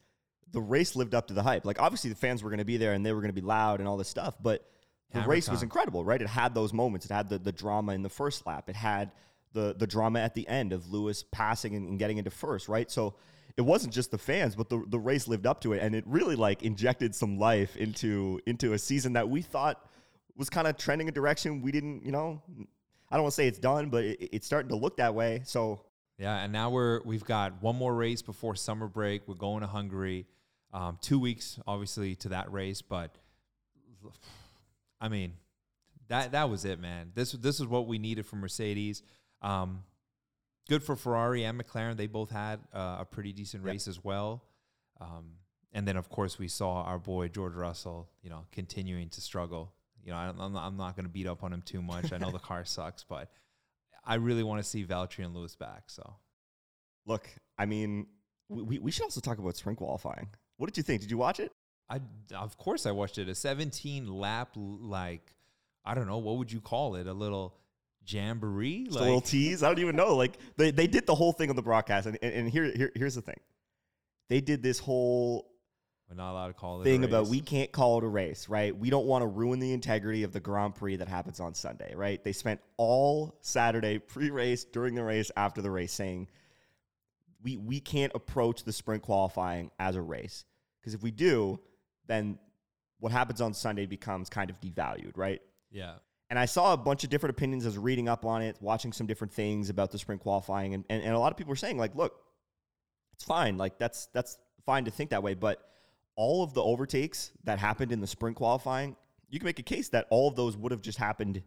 the 0.51 0.61
race 0.61 0.95
lived 0.95 1.15
up 1.15 1.27
to 1.27 1.33
the 1.33 1.43
hype. 1.43 1.65
Like 1.65 1.81
obviously 1.81 2.09
the 2.09 2.15
fans 2.15 2.43
were 2.43 2.49
going 2.49 2.59
to 2.59 2.65
be 2.65 2.77
there 2.77 2.93
and 2.93 3.05
they 3.05 3.11
were 3.11 3.21
going 3.21 3.33
to 3.33 3.41
be 3.41 3.45
loud 3.45 3.79
and 3.79 3.87
all 3.87 3.97
this 3.97 4.09
stuff, 4.09 4.35
but 4.41 4.69
the 5.11 5.19
Hammer 5.19 5.31
race 5.31 5.49
was 5.49 5.61
incredible, 5.61 6.03
right? 6.03 6.21
It 6.21 6.27
had 6.27 6.55
those 6.55 6.73
moments. 6.73 7.05
It 7.05 7.11
had 7.11 7.29
the, 7.29 7.37
the 7.37 7.51
drama 7.51 7.93
in 7.93 8.01
the 8.01 8.09
first 8.09 8.47
lap. 8.47 8.67
It 8.69 8.75
had 8.75 9.11
the 9.53 9.75
the 9.77 9.87
drama 9.87 10.19
at 10.19 10.33
the 10.33 10.47
end 10.47 10.73
of 10.73 10.91
Lewis 10.91 11.23
passing 11.31 11.75
and, 11.75 11.87
and 11.87 11.99
getting 11.99 12.17
into 12.17 12.31
first, 12.31 12.67
right? 12.67 12.89
So 12.89 13.15
it 13.55 13.61
wasn't 13.61 13.93
just 13.93 14.11
the 14.11 14.17
fans, 14.17 14.55
but 14.55 14.69
the 14.69 14.83
the 14.87 14.99
race 14.99 15.27
lived 15.27 15.45
up 15.45 15.61
to 15.61 15.73
it, 15.73 15.81
and 15.81 15.95
it 15.95 16.03
really 16.07 16.35
like 16.35 16.63
injected 16.63 17.13
some 17.13 17.37
life 17.37 17.75
into 17.77 18.39
into 18.45 18.73
a 18.73 18.79
season 18.79 19.13
that 19.13 19.29
we 19.29 19.41
thought 19.41 19.83
was 20.35 20.49
kind 20.49 20.67
of 20.67 20.77
trending 20.77 21.07
a 21.07 21.11
direction 21.11 21.61
we 21.61 21.71
didn't, 21.71 22.03
you 22.03 22.11
know. 22.11 22.41
I 23.11 23.15
don't 23.15 23.23
want 23.23 23.33
to 23.33 23.35
say 23.35 23.47
it's 23.47 23.59
done, 23.59 23.89
but 23.89 24.03
it, 24.03 24.29
it's 24.35 24.47
starting 24.47 24.69
to 24.69 24.75
look 24.75 24.97
that 24.97 25.13
way. 25.13 25.41
So 25.45 25.81
Yeah, 26.17 26.35
and 26.43 26.51
now 26.51 26.71
we're 26.71 27.01
we've 27.03 27.23
got 27.23 27.61
one 27.61 27.75
more 27.75 27.93
race 27.93 28.21
before 28.21 28.55
summer 28.55 28.87
break. 28.87 29.27
We're 29.27 29.35
going 29.35 29.61
to 29.61 29.67
Hungary. 29.67 30.25
Um, 30.71 30.97
two 31.01 31.19
weeks, 31.19 31.59
obviously, 31.67 32.15
to 32.15 32.29
that 32.29 32.51
race, 32.51 32.81
but 32.81 33.15
I 34.99 35.09
mean, 35.09 35.33
that 36.07 36.31
that 36.31 36.49
was 36.49 36.65
it, 36.65 36.79
man. 36.79 37.11
This 37.13 37.33
this 37.33 37.59
is 37.59 37.67
what 37.67 37.87
we 37.87 37.99
needed 37.99 38.25
from 38.25 38.39
Mercedes. 38.39 39.03
Um, 39.43 39.83
good 40.69 40.83
for 40.83 40.95
Ferrari 40.95 41.43
and 41.43 41.59
McLaren. 41.61 41.97
They 41.97 42.07
both 42.07 42.29
had 42.31 42.59
uh, 42.73 42.97
a 43.01 43.05
pretty 43.05 43.33
decent 43.33 43.63
Yep. 43.63 43.71
race 43.73 43.87
as 43.87 44.03
well. 44.03 44.43
Um, 45.01 45.33
and 45.73 45.87
then, 45.87 45.97
of 45.97 46.09
course, 46.09 46.37
we 46.39 46.47
saw 46.47 46.83
our 46.83 46.99
boy 46.99 47.27
George 47.27 47.53
Russell, 47.55 48.09
you 48.21 48.29
know, 48.29 48.45
continuing 48.51 49.09
to 49.09 49.21
struggle. 49.21 49.73
You 50.03 50.11
know, 50.11 50.17
I, 50.17 50.29
I'm 50.29 50.53
not, 50.53 50.65
I'm 50.65 50.77
not 50.77 50.95
going 50.95 51.05
to 51.05 51.11
beat 51.11 51.27
up 51.27 51.43
on 51.43 51.51
him 51.53 51.61
too 51.61 51.81
much. 51.81 52.13
I 52.13 52.17
know 52.17 52.31
the 52.31 52.39
car 52.39 52.63
sucks, 52.65 53.03
but 53.03 53.29
I 54.05 54.15
really 54.15 54.43
want 54.43 54.61
to 54.63 54.69
see 54.69 54.83
Valtteri 54.85 55.25
and 55.25 55.35
Lewis 55.35 55.55
back. 55.55 55.83
So. 55.87 56.15
Look, 57.05 57.27
I 57.57 57.65
mean, 57.65 58.07
we, 58.49 58.61
we- 58.61 58.79
we 58.79 58.91
should 58.91 59.03
also 59.03 59.19
talk 59.19 59.37
about 59.39 59.57
sprint 59.57 59.77
qualifying. 59.77 60.29
What 60.57 60.67
did 60.67 60.77
you 60.77 60.83
think? 60.83 61.01
Did 61.01 61.11
you 61.11 61.17
watch 61.17 61.39
it? 61.39 61.51
I 61.89 61.99
of 62.33 62.57
course 62.57 62.85
I 62.85 62.91
watched 62.91 63.17
it. 63.17 63.27
A 63.27 63.35
17 63.35 64.07
lap 64.07 64.51
like 64.55 65.33
I 65.83 65.93
don't 65.95 66.07
know 66.07 66.19
what 66.19 66.37
would 66.37 66.49
you 66.49 66.61
call 66.61 66.95
it? 66.95 67.07
A 67.07 67.13
little 67.13 67.55
jamboree, 68.05 68.85
Just 68.85 68.99
a 68.99 69.03
little 69.03 69.21
tease? 69.21 69.63
I 69.63 69.67
don't 69.67 69.79
even 69.79 69.95
know. 69.95 70.15
Like 70.15 70.37
they, 70.57 70.71
they 70.71 70.87
did 70.87 71.05
the 71.05 71.15
whole 71.15 71.31
thing 71.31 71.49
on 71.49 71.55
the 71.55 71.61
broadcast, 71.61 72.07
and, 72.07 72.17
and, 72.21 72.33
and 72.33 72.49
here, 72.49 72.71
here 72.75 72.91
here's 72.95 73.15
the 73.15 73.21
thing. 73.21 73.39
They 74.29 74.41
did 74.41 74.63
this 74.63 74.79
whole 74.79 75.53
we're 76.09 76.15
not 76.15 76.31
allowed 76.31 76.47
to 76.47 76.53
call 76.53 76.81
it 76.81 76.83
thing 76.83 77.03
about 77.03 77.27
we 77.27 77.41
can't 77.41 77.71
call 77.71 77.97
it 77.97 78.03
a 78.03 78.07
race, 78.07 78.47
right? 78.47 78.77
We 78.77 78.89
don't 78.89 79.05
want 79.05 79.23
to 79.23 79.27
ruin 79.27 79.59
the 79.59 79.73
integrity 79.73 80.23
of 80.23 80.31
the 80.31 80.39
Grand 80.39 80.75
Prix 80.75 80.97
that 80.97 81.07
happens 81.07 81.39
on 81.39 81.53
Sunday, 81.53 81.93
right? 81.95 82.23
They 82.23 82.33
spent 82.33 82.59
all 82.77 83.37
Saturday 83.41 83.99
pre-race, 83.99 84.63
during 84.63 84.95
the 84.95 85.03
race, 85.03 85.31
after 85.35 85.61
the 85.61 85.71
race 85.71 85.93
saying 85.93 86.27
we 87.41 87.57
we 87.57 87.79
can't 87.79 88.11
approach 88.15 88.63
the 88.63 88.73
sprint 88.73 89.01
qualifying 89.01 89.71
as 89.79 89.95
a 89.95 90.01
race 90.01 90.45
because 90.79 90.93
if 90.93 91.01
we 91.01 91.11
do, 91.11 91.59
then 92.07 92.37
what 92.99 93.11
happens 93.11 93.41
on 93.41 93.53
Sunday 93.53 93.85
becomes 93.85 94.29
kind 94.29 94.49
of 94.49 94.59
devalued, 94.61 95.17
right? 95.17 95.41
yeah. 95.71 95.95
And 96.33 96.39
I 96.39 96.45
saw 96.45 96.73
a 96.73 96.77
bunch 96.77 97.03
of 97.03 97.11
different 97.11 97.37
opinions 97.37 97.63
as 97.63 97.77
reading 97.77 98.09
up 98.09 98.25
on 98.25 98.41
it, 98.41 98.57
watching 98.59 98.91
some 98.91 99.05
different 99.05 99.31
things 99.31 99.69
about 99.69 99.91
the 99.91 99.99
sprint 99.99 100.19
qualifying, 100.19 100.73
and, 100.73 100.83
and, 100.89 101.03
and 101.03 101.13
a 101.13 101.19
lot 101.19 101.31
of 101.31 101.37
people 101.37 101.51
were 101.51 101.55
saying, 101.55 101.77
like, 101.77 101.93
look, 101.93 102.19
it's 103.13 103.23
fine. 103.23 103.55
Like 103.59 103.77
that's 103.77 104.07
that's 104.13 104.39
fine 104.65 104.85
to 104.85 104.89
think 104.89 105.11
that 105.11 105.21
way. 105.21 105.35
But 105.35 105.63
all 106.15 106.41
of 106.41 106.55
the 106.55 106.63
overtakes 106.63 107.29
that 107.43 107.59
happened 107.59 107.91
in 107.91 108.01
the 108.01 108.07
sprint 108.07 108.35
qualifying, 108.35 108.95
you 109.29 109.37
can 109.37 109.45
make 109.45 109.59
a 109.59 109.63
case 109.63 109.89
that 109.89 110.07
all 110.09 110.27
of 110.27 110.35
those 110.35 110.57
would 110.57 110.71
have 110.71 110.81
just 110.81 110.97
happened 110.97 111.43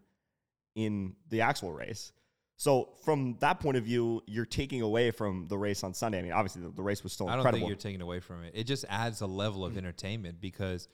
in 0.77 1.17
the 1.31 1.41
actual 1.41 1.73
race. 1.73 2.13
So 2.57 2.91
from 3.05 3.39
that 3.41 3.59
point 3.59 3.77
of 3.77 3.83
view, 3.83 4.23
you're 4.29 4.47
taking 4.47 4.83
away 4.83 5.11
from 5.11 5.49
the 5.49 5.59
race 5.59 5.83
on 5.83 5.95
Sunday. 5.95 6.21
I 6.21 6.23
mean, 6.23 6.31
obviously 6.31 6.63
the, 6.63 6.69
the 6.69 6.83
race 6.85 7.03
was 7.03 7.13
still 7.13 7.27
I 7.27 7.31
don't 7.31 7.41
incredible. 7.41 7.67
think 7.67 7.71
you're 7.71 7.91
taking 7.91 8.03
away 8.03 8.21
from 8.21 8.45
it. 8.45 8.53
It 8.55 8.69
just 8.69 8.85
adds 8.89 9.21
a 9.21 9.27
level 9.27 9.65
of 9.65 9.77
entertainment 9.79 10.41
because 10.41 10.87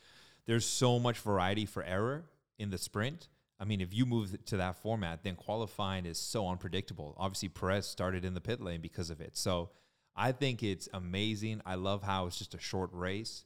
there's 0.46 0.64
so 0.64 0.98
much 0.98 1.18
variety 1.18 1.66
for 1.66 1.84
error 1.84 2.24
in 2.58 2.70
the 2.70 2.78
sprint. 2.78 3.28
I 3.62 3.64
mean, 3.64 3.80
if 3.80 3.94
you 3.94 4.06
move 4.06 4.36
to 4.46 4.56
that 4.56 4.82
format, 4.82 5.22
then 5.22 5.36
qualifying 5.36 6.04
is 6.04 6.18
so 6.18 6.48
unpredictable. 6.48 7.14
Obviously, 7.16 7.48
Perez 7.48 7.86
started 7.86 8.24
in 8.24 8.34
the 8.34 8.40
pit 8.40 8.60
lane 8.60 8.80
because 8.80 9.08
of 9.08 9.20
it. 9.20 9.36
So 9.36 9.70
I 10.16 10.32
think 10.32 10.64
it's 10.64 10.88
amazing. 10.92 11.62
I 11.64 11.76
love 11.76 12.02
how 12.02 12.26
it's 12.26 12.36
just 12.36 12.56
a 12.56 12.58
short 12.58 12.90
race. 12.92 13.44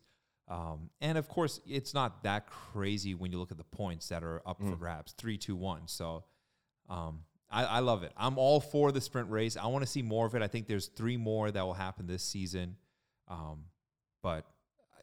Um, 0.48 0.88
and 1.02 1.18
of 1.18 1.28
course, 1.28 1.60
it's 1.66 1.92
not 1.92 2.22
that 2.22 2.46
crazy 2.46 3.14
when 3.14 3.30
you 3.30 3.38
look 3.38 3.50
at 3.50 3.58
the 3.58 3.64
points 3.64 4.08
that 4.08 4.24
are 4.24 4.40
up 4.46 4.62
for 4.62 4.74
grabs 4.76 5.12
three, 5.12 5.36
two, 5.36 5.54
one. 5.54 5.82
So 5.86 6.24
um, 6.88 7.24
I, 7.50 7.64
I 7.64 7.78
love 7.80 8.02
it. 8.02 8.12
I'm 8.16 8.38
all 8.38 8.60
for 8.60 8.92
the 8.92 9.02
sprint 9.02 9.30
race. 9.30 9.58
I 9.58 9.66
want 9.66 9.84
to 9.84 9.90
see 9.90 10.00
more 10.02 10.24
of 10.24 10.34
it. 10.34 10.40
I 10.40 10.48
think 10.48 10.66
there's 10.66 10.86
three 10.86 11.18
more 11.18 11.50
that 11.50 11.62
will 11.62 11.74
happen 11.74 12.06
this 12.06 12.22
season. 12.22 12.76
Um, 13.28 13.64
but 14.22 14.46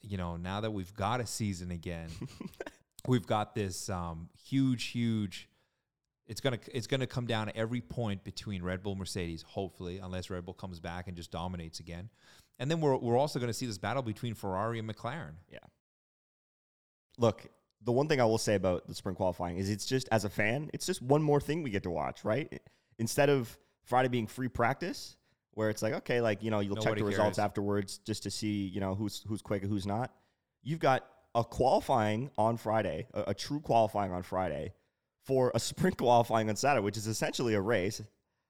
you 0.02 0.18
know, 0.18 0.38
now 0.38 0.62
that 0.62 0.72
we've 0.72 0.94
got 0.96 1.22
a 1.22 1.28
season 1.28 1.70
again, 1.70 2.10
we've 3.08 3.26
got 3.28 3.56
this 3.56 3.90
um, 3.90 4.30
huge, 4.48 4.86
huge. 4.86 5.50
It's 6.26 6.40
gonna 6.40 6.60
it's 6.74 6.88
gonna 6.88 7.08
come 7.08 7.26
down 7.26 7.48
to 7.48 7.56
every 7.56 7.82
point 7.82 8.24
between 8.24 8.64
Red 8.64 8.82
Bull, 8.82 8.96
Mercedes. 8.96 9.44
Hopefully, 9.44 10.00
unless 10.00 10.30
Red 10.30 10.46
Bull 10.46 10.54
comes 10.54 10.80
back 10.80 11.08
and 11.08 11.18
just 11.18 11.32
dominates 11.32 11.80
again, 11.80 12.10
and 12.60 12.72
then 12.72 12.80
we're 12.80 12.96
we're 12.96 13.18
also 13.18 13.40
gonna 13.40 13.54
see 13.54 13.66
this 13.66 13.78
battle 13.78 14.02
between 14.02 14.34
Ferrari 14.34 14.80
and 14.80 14.90
McLaren. 14.90 15.34
Yeah. 15.50 15.60
Look, 17.18 17.46
the 17.84 17.92
one 17.92 18.08
thing 18.08 18.22
I 18.22 18.26
will 18.26 18.38
say 18.38 18.56
about 18.56 18.88
the 18.88 18.96
sprint 18.96 19.18
qualifying 19.18 19.58
is 19.58 19.70
it's 19.70 19.86
just 19.86 20.08
as 20.12 20.24
a 20.24 20.30
fan, 20.30 20.70
it's 20.74 20.86
just 20.86 21.02
one 21.02 21.22
more 21.22 21.42
thing 21.42 21.62
we 21.62 21.70
get 21.70 21.84
to 21.84 21.92
watch, 21.92 22.24
right? 22.24 22.62
Instead 22.98 23.30
of 23.30 23.56
Friday 23.84 24.08
being 24.08 24.26
free 24.28 24.48
practice, 24.48 25.18
where 25.52 25.70
it's 25.70 25.82
like 25.82 25.94
okay, 25.94 26.22
like 26.22 26.42
you 26.42 26.52
know 26.52 26.62
you'll 26.62 26.76
check 26.76 26.86
Nobody 26.86 27.02
the 27.02 27.08
results 27.08 27.36
cares. 27.36 27.46
afterwards 27.46 27.98
just 28.00 28.24
to 28.24 28.32
see 28.32 28.68
you 28.68 28.80
know 28.80 28.96
who's 28.96 29.24
who's 29.28 29.42
quick 29.42 29.62
and 29.62 29.72
who's 29.72 29.86
not. 29.86 30.12
You've 30.64 30.80
got 30.80 31.06
a 31.36 31.44
qualifying 31.44 32.30
on 32.38 32.58
Friday, 32.58 33.08
a, 33.14 33.24
a 33.28 33.34
true 33.34 33.60
qualifying 33.60 34.12
on 34.12 34.24
Friday, 34.24 34.74
for 35.26 35.52
a 35.56 35.60
sprint 35.60 35.98
qualifying 35.98 36.50
on 36.50 36.56
Saturday, 36.56 36.84
which 36.84 36.98
is 36.98 37.08
essentially 37.08 37.54
a 37.54 37.62
race. 37.62 38.02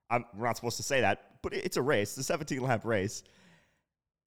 I'm, 0.09 0.25
we're 0.35 0.45
not 0.45 0.57
supposed 0.57 0.77
to 0.77 0.83
say 0.83 1.01
that, 1.01 1.41
but 1.41 1.53
it- 1.53 1.65
it's 1.65 1.77
a 1.77 1.81
race. 1.81 2.15
the 2.15 2.23
17 2.23 2.61
lap 2.61 2.85
race. 2.85 3.23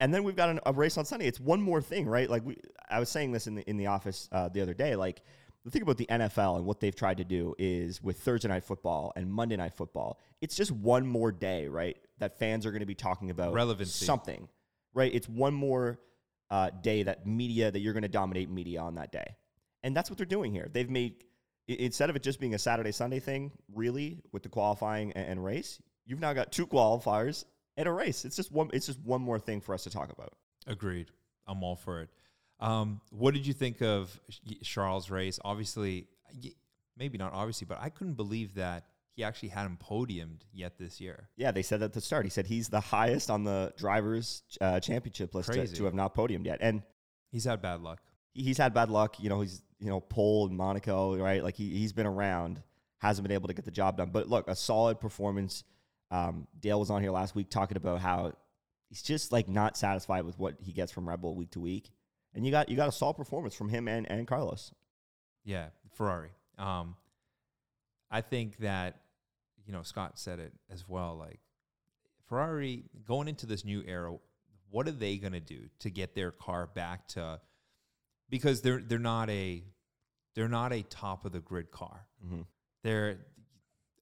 And 0.01 0.13
then 0.13 0.25
we've 0.25 0.37
got 0.37 0.51
an, 0.51 0.61
a 0.67 0.73
race 0.73 0.99
on 0.99 1.05
Sunday. 1.07 1.27
It's 1.27 1.41
one 1.41 1.61
more 1.61 1.81
thing, 1.81 2.07
right? 2.07 2.29
Like 2.29 2.45
we, 2.45 2.57
I 2.91 3.01
was 3.01 3.09
saying 3.09 3.33
this 3.33 3.47
in 3.47 3.55
the 3.55 3.63
in 3.69 3.79
the 3.79 3.87
office 3.87 4.29
uh, 4.31 4.49
the 4.51 4.61
other 4.61 4.75
day. 4.75 4.95
Like 4.95 5.23
the 5.65 5.71
thing 5.71 5.81
about 5.81 5.97
the 5.97 6.07
NFL 6.07 6.57
and 6.59 6.67
what 6.67 6.81
they've 6.81 6.95
tried 6.95 7.17
to 7.17 7.25
do 7.25 7.55
is 7.59 8.03
with 8.03 8.19
Thursday 8.21 8.49
night 8.49 8.63
football 8.65 9.13
and 9.17 9.33
Monday 9.33 9.57
night 9.57 9.73
football, 9.75 10.21
it's 10.43 10.55
just 10.55 10.71
one 10.71 11.07
more 11.07 11.33
day, 11.33 11.67
right? 11.67 11.97
That 12.19 12.39
fans 12.39 12.67
are 12.67 12.73
going 12.73 12.81
to 12.81 12.87
be 12.87 12.95
talking 12.95 13.31
about 13.31 13.55
Relevancy. 13.55 14.05
something, 14.05 14.49
right? 14.93 15.13
It's 15.15 15.29
one 15.31 15.55
more 15.55 15.99
uh, 16.51 16.71
day 16.83 17.03
that 17.03 17.27
media 17.27 17.71
that 17.71 17.81
you're 17.81 17.93
going 17.93 18.03
to 18.03 18.09
dominate 18.09 18.51
media 18.51 18.81
on 18.81 18.95
that 18.97 19.13
day, 19.13 19.37
and 19.83 19.97
that's 19.97 20.11
what 20.11 20.17
they're 20.17 20.27
doing 20.27 20.53
here. 20.53 20.69
They've 20.73 20.91
made 20.91 21.25
instead 21.69 22.11
of 22.11 22.17
it 22.17 22.23
just 22.23 22.41
being 22.41 22.55
a 22.55 22.59
Saturday 22.59 22.93
Sunday 22.93 23.21
thing, 23.21 23.53
really 23.75 24.23
with 24.33 24.43
the 24.43 24.49
qualifying 24.49 25.13
and, 25.13 25.27
and 25.27 25.45
race, 25.45 25.81
you've 26.05 26.21
now 26.21 26.33
got 26.33 26.53
two 26.53 26.67
qualifiers 26.67 27.45
and 27.77 27.89
a 27.89 27.93
race. 27.93 28.25
It's 28.25 28.37
just 28.37 28.53
one. 28.53 28.71
It's 28.73 28.87
just 28.87 29.01
one 29.01 29.21
more 29.21 29.39
thing 29.39 29.61
for 29.61 29.75
us 29.75 29.85
to 29.85 29.91
talk 29.91 30.13
about. 30.13 30.33
Agreed. 30.67 31.11
I'm 31.47 31.63
all 31.63 31.77
for 31.77 32.03
it. 32.03 32.11
Um, 32.59 33.01
what 33.11 33.35
did 33.35 33.47
you 33.47 33.53
think 33.53 33.83
of 33.83 34.19
Charles' 34.63 35.11
race? 35.11 35.39
Obviously, 35.45 36.09
maybe 36.97 37.19
not 37.19 37.33
obviously, 37.33 37.67
but 37.67 37.79
I 37.81 37.91
couldn't 37.91 38.15
believe 38.15 38.55
that 38.55 38.87
he 39.17 39.25
actually 39.25 39.49
hadn't 39.49 39.81
podiumed 39.81 40.43
yet 40.53 40.79
this 40.79 41.01
year. 41.01 41.29
Yeah, 41.37 41.51
they 41.51 41.63
said 41.63 41.81
that 41.81 41.87
at 41.87 41.93
the 41.95 42.01
start. 42.03 42.25
He 42.27 42.31
said 42.31 42.47
he's 42.47 42.69
the 42.69 42.81
highest 42.81 43.31
on 43.31 43.45
the 43.45 43.73
drivers' 43.77 44.43
uh, 44.61 44.79
championship 44.79 45.35
list 45.35 45.53
to, 45.53 45.67
to 45.67 45.85
have 45.87 45.95
not 45.95 46.15
podiumed 46.15 46.45
yet, 46.47 46.59
and 46.61 46.83
He's 47.33 47.45
had 47.45 47.61
bad 47.61 47.81
luck. 47.83 48.01
he's 48.35 48.57
had 48.57 48.73
bad 48.73 48.89
luck. 48.91 49.19
You 49.19 49.29
know, 49.29 49.41
he's 49.41 49.61
you 49.81 49.89
know 49.89 50.01
pole 50.01 50.47
in 50.49 50.57
Monaco, 50.57 51.17
right? 51.17 51.43
Like 51.43 51.57
he 51.57 51.71
he's 51.71 51.93
been 51.93 52.07
around, 52.07 52.63
hasn't 52.99 53.27
been 53.27 53.35
able 53.35 53.49
to 53.49 53.55
get 53.55 53.65
the 53.65 53.71
job 53.71 53.97
done. 53.97 54.11
But 54.11 54.29
look, 54.29 54.49
a 54.49 54.55
solid 54.55 55.01
performance. 55.01 55.65
Um, 56.11 56.47
Dale 56.61 56.79
was 56.79 56.89
on 56.91 57.03
here 57.03 57.11
last 57.11 57.35
week 57.35 57.51
talking 57.51 57.77
about 57.77 58.01
how 58.01 58.33
he's 58.89 59.03
just 59.03 59.33
like 59.33 59.49
not 59.49 59.77
satisfied 59.77 60.25
with 60.25 60.39
what 60.39 60.55
he 60.61 60.73
gets 60.73 60.93
from 60.93 61.09
Red 61.09 61.21
Bull 61.21 61.35
week 61.35 61.51
to 61.53 61.61
week, 61.61 61.91
and 62.35 62.45
you 62.47 62.53
got 62.53 62.69
you 62.69 62.77
got 62.77 62.89
a 62.89 62.93
solid 62.93 63.15
performance 63.15 63.55
from 63.55 63.69
him 63.69 63.89
and 63.89 64.09
and 64.11 64.27
Carlos. 64.27 64.73
Yeah, 65.45 65.67
Ferrari. 65.95 66.31
Um, 66.59 66.97
I 68.11 68.21
think 68.21 68.59
that 68.59 69.01
you 69.67 69.73
know 69.73 69.83
Scott 69.83 70.19
said 70.19 70.39
it 70.39 70.53
as 70.71 70.89
well. 70.89 71.17
Like 71.19 71.41
Ferrari 72.29 72.85
going 73.07 73.29
into 73.29 73.47
this 73.47 73.65
new 73.65 73.83
era, 73.87 74.17
what 74.71 74.89
are 74.89 74.93
they 74.93 75.17
going 75.17 75.33
to 75.33 75.41
do 75.41 75.69
to 75.81 75.91
get 75.91 76.15
their 76.15 76.31
car 76.31 76.67
back 76.67 77.09
to? 77.09 77.41
Because 78.31 78.61
they're 78.63 78.81
they're 78.81 78.99
not 78.99 79.29
a 79.31 79.63
they're 80.35 80.49
not 80.49 80.73
a 80.73 80.83
top 80.83 81.25
of 81.25 81.33
the 81.33 81.41
grid 81.41 81.71
car. 81.71 82.07
Mm-hmm. 82.25 82.43
They're 82.83 83.19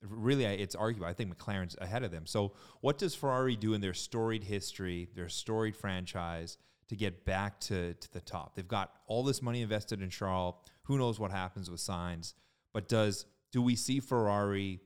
really 0.02 0.44
it's 0.44 0.74
arguable. 0.74 1.06
I 1.06 1.14
think 1.14 1.36
McLaren's 1.36 1.76
ahead 1.80 2.02
of 2.02 2.10
them. 2.10 2.26
So 2.26 2.52
what 2.80 2.98
does 2.98 3.14
Ferrari 3.14 3.56
do 3.56 3.74
in 3.74 3.80
their 3.80 3.94
storied 3.94 4.44
history, 4.44 5.08
their 5.14 5.28
storied 5.28 5.76
franchise? 5.76 6.58
To 6.88 6.96
get 6.96 7.24
back 7.24 7.60
to, 7.60 7.94
to 7.94 8.12
the 8.12 8.20
top, 8.20 8.54
they've 8.54 8.68
got 8.68 8.92
all 9.06 9.22
this 9.22 9.40
money 9.40 9.62
invested 9.62 10.02
in 10.02 10.10
Charles. 10.10 10.56
Who 10.82 10.98
knows 10.98 11.18
what 11.18 11.30
happens 11.30 11.70
with 11.70 11.80
signs? 11.80 12.34
But 12.74 12.90
does 12.90 13.24
do 13.52 13.62
we 13.62 13.74
see 13.74 14.00
Ferrari 14.00 14.80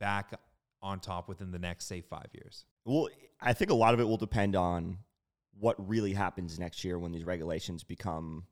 back 0.00 0.32
on 0.82 0.98
top 0.98 1.28
within 1.28 1.52
the 1.52 1.58
next 1.58 1.86
say 1.86 2.00
five 2.00 2.26
years? 2.32 2.64
Well, 2.84 3.08
I 3.40 3.52
think 3.52 3.70
a 3.70 3.74
lot 3.74 3.94
of 3.94 4.00
it 4.00 4.04
will 4.04 4.16
depend 4.16 4.56
on 4.56 4.98
what 5.58 5.76
really 5.88 6.12
happens 6.12 6.58
next 6.58 6.82
year 6.84 6.98
when 6.98 7.12
these 7.12 7.24
regulations 7.24 7.84
become 7.84 8.44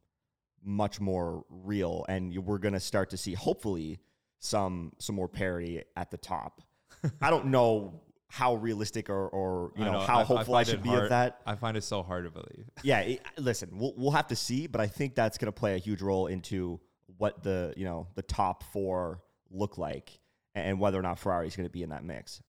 much 0.62 1.00
more 1.00 1.44
real, 1.48 2.04
and 2.08 2.36
we're 2.44 2.58
going 2.58 2.74
to 2.74 2.80
start 2.80 3.10
to 3.10 3.16
see 3.16 3.34
hopefully 3.34 3.98
some 4.38 4.92
some 4.98 5.16
more 5.16 5.28
parity 5.28 5.82
at 5.96 6.10
the 6.10 6.16
top. 6.18 6.60
I 7.20 7.30
don't 7.30 7.46
know 7.46 8.02
how 8.30 8.56
realistic 8.56 9.08
or, 9.08 9.28
or 9.28 9.72
you 9.76 9.84
know, 9.84 9.92
know, 9.92 10.00
how 10.00 10.18
I- 10.18 10.20
I 10.20 10.24
hopeful 10.24 10.54
I, 10.54 10.58
find 10.58 10.68
should 10.68 10.82
be 10.82 10.90
hard- 10.90 11.04
of 11.04 11.08
that. 11.10 11.40
I 11.46 11.54
find 11.54 11.76
it 11.78 11.82
so 11.84 12.02
hard 12.02 12.24
to 12.24 12.30
believe. 12.30 12.68
Yeah, 12.82 13.00
it, 13.00 13.22
listen, 13.38 13.70
we'll 13.72 13.94
we'll 13.96 14.10
have 14.10 14.26
to 14.28 14.36
see, 14.36 14.66
but 14.66 14.80
I 14.80 14.86
think 14.86 15.14
that's 15.14 15.38
going 15.38 15.46
to 15.46 15.58
play 15.58 15.74
a 15.74 15.78
huge 15.78 16.02
role 16.02 16.26
into 16.26 16.78
what 17.16 17.42
the 17.42 17.72
you 17.76 17.84
know 17.84 18.06
the 18.16 18.22
top 18.22 18.64
four 18.72 19.22
look 19.50 19.78
like, 19.78 20.18
and 20.66 20.78
whether 20.80 20.98
or 20.98 21.02
not 21.02 21.18
Ferrari 21.18 21.46
is 21.46 21.56
going 21.56 21.66
to 21.68 21.72
be 21.72 21.82
in 21.82 21.90
that 21.90 22.04
mix. 22.04 22.42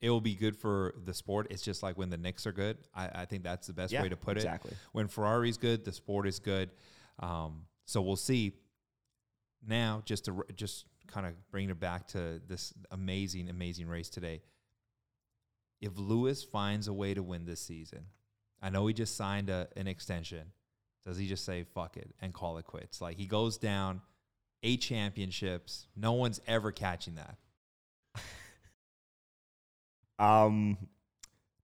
It 0.00 0.10
will 0.10 0.20
be 0.20 0.34
good 0.34 0.56
for 0.56 0.94
the 1.04 1.14
sport. 1.14 1.46
It's 1.50 1.62
just 1.62 1.82
like 1.82 1.96
when 1.96 2.10
the 2.10 2.18
Knicks 2.18 2.46
are 2.46 2.52
good. 2.52 2.76
I, 2.94 3.08
I 3.22 3.24
think 3.24 3.42
that's 3.42 3.66
the 3.66 3.72
best 3.72 3.92
Yeah, 3.92 4.02
way 4.02 4.10
to 4.10 4.16
put 4.16 4.36
it. 4.36 4.40
exactly. 4.40 4.72
when 4.92 5.08
Ferrari's 5.08 5.56
good, 5.56 5.84
the 5.84 5.92
sport 5.92 6.26
is 6.28 6.38
good. 6.38 6.70
Um, 7.18 7.62
so 7.86 8.02
we'll 8.02 8.16
see. 8.16 8.52
Now, 9.66 10.02
just 10.04 10.26
to 10.26 10.44
just 10.54 10.84
kind 11.06 11.26
of 11.26 11.32
bring 11.50 11.70
it 11.70 11.80
back 11.80 12.08
to 12.08 12.40
this 12.46 12.74
amazing, 12.90 13.48
amazing 13.48 13.88
race 13.88 14.10
today. 14.10 14.42
If 15.80 15.92
Lewis 15.98 16.42
finds 16.44 16.88
a 16.88 16.92
way 16.92 17.14
to 17.14 17.22
win 17.22 17.44
this 17.46 17.60
season, 17.60 18.06
I 18.62 18.70
know 18.70 18.86
he 18.86 18.94
just 18.94 19.16
signed 19.16 19.50
a, 19.50 19.68
an 19.76 19.86
extension. 19.86 20.52
Does 21.06 21.16
he 21.18 21.26
just 21.26 21.44
say 21.44 21.64
fuck 21.64 21.96
it 21.96 22.14
and 22.20 22.32
call 22.34 22.58
it 22.58 22.64
quits? 22.64 23.00
Like 23.00 23.16
he 23.16 23.26
goes 23.26 23.58
down 23.58 24.00
eight 24.62 24.80
championships. 24.80 25.86
No 25.96 26.12
one's 26.12 26.40
ever 26.46 26.72
catching 26.72 27.14
that. 27.16 27.36
Um, 30.18 30.78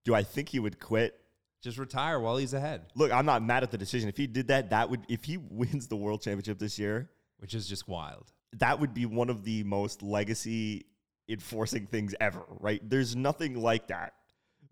do 0.05 0.15
I 0.15 0.23
think 0.23 0.49
he 0.49 0.59
would 0.59 0.79
quit? 0.79 1.19
Just 1.63 1.79
retire 1.79 2.19
while 2.19 2.37
he's 2.39 2.55
ahead, 2.55 2.87
Look, 2.97 3.13
I'm 3.13 3.25
not 3.25 3.41
mad 3.41 3.63
at 3.63 3.71
the 3.71 3.79
decision. 3.79 4.09
If 4.09 4.17
he 4.17 4.27
did 4.27 4.49
that, 4.49 4.71
that 4.71 4.91
would 4.91 5.03
if 5.09 5.23
he 5.25 5.37
wins 5.51 5.87
the 5.87 5.97
world 5.97 6.21
championship 6.23 6.59
this 6.59 6.79
year, 6.79 7.09
which 7.39 7.55
is 7.55 7.69
just 7.69 7.87
wild. 7.87 8.33
that 8.59 8.81
would 8.81 8.93
be 8.93 9.07
one 9.07 9.31
of 9.31 9.45
the 9.45 9.63
most 9.63 10.03
legacy 10.03 10.87
enforcing 11.29 11.87
things 11.87 12.17
ever, 12.21 12.43
right? 12.59 12.81
There's 12.89 13.15
nothing 13.15 13.55
like 13.61 13.89
that. 13.89 14.15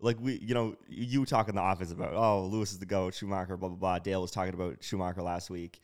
Like 0.01 0.17
we, 0.19 0.37
you 0.39 0.53
know, 0.53 0.75
you 0.89 1.25
talk 1.25 1.47
in 1.47 1.55
the 1.55 1.61
office 1.61 1.91
about, 1.91 2.13
oh, 2.13 2.45
Lewis 2.45 2.73
is 2.73 2.79
the 2.79 2.85
goat, 2.85 3.13
Schumacher, 3.13 3.55
blah 3.55 3.69
blah 3.69 3.77
blah. 3.77 3.99
Dale 3.99 4.21
was 4.21 4.31
talking 4.31 4.53
about 4.53 4.83
Schumacher 4.83 5.21
last 5.21 5.49
week. 5.49 5.79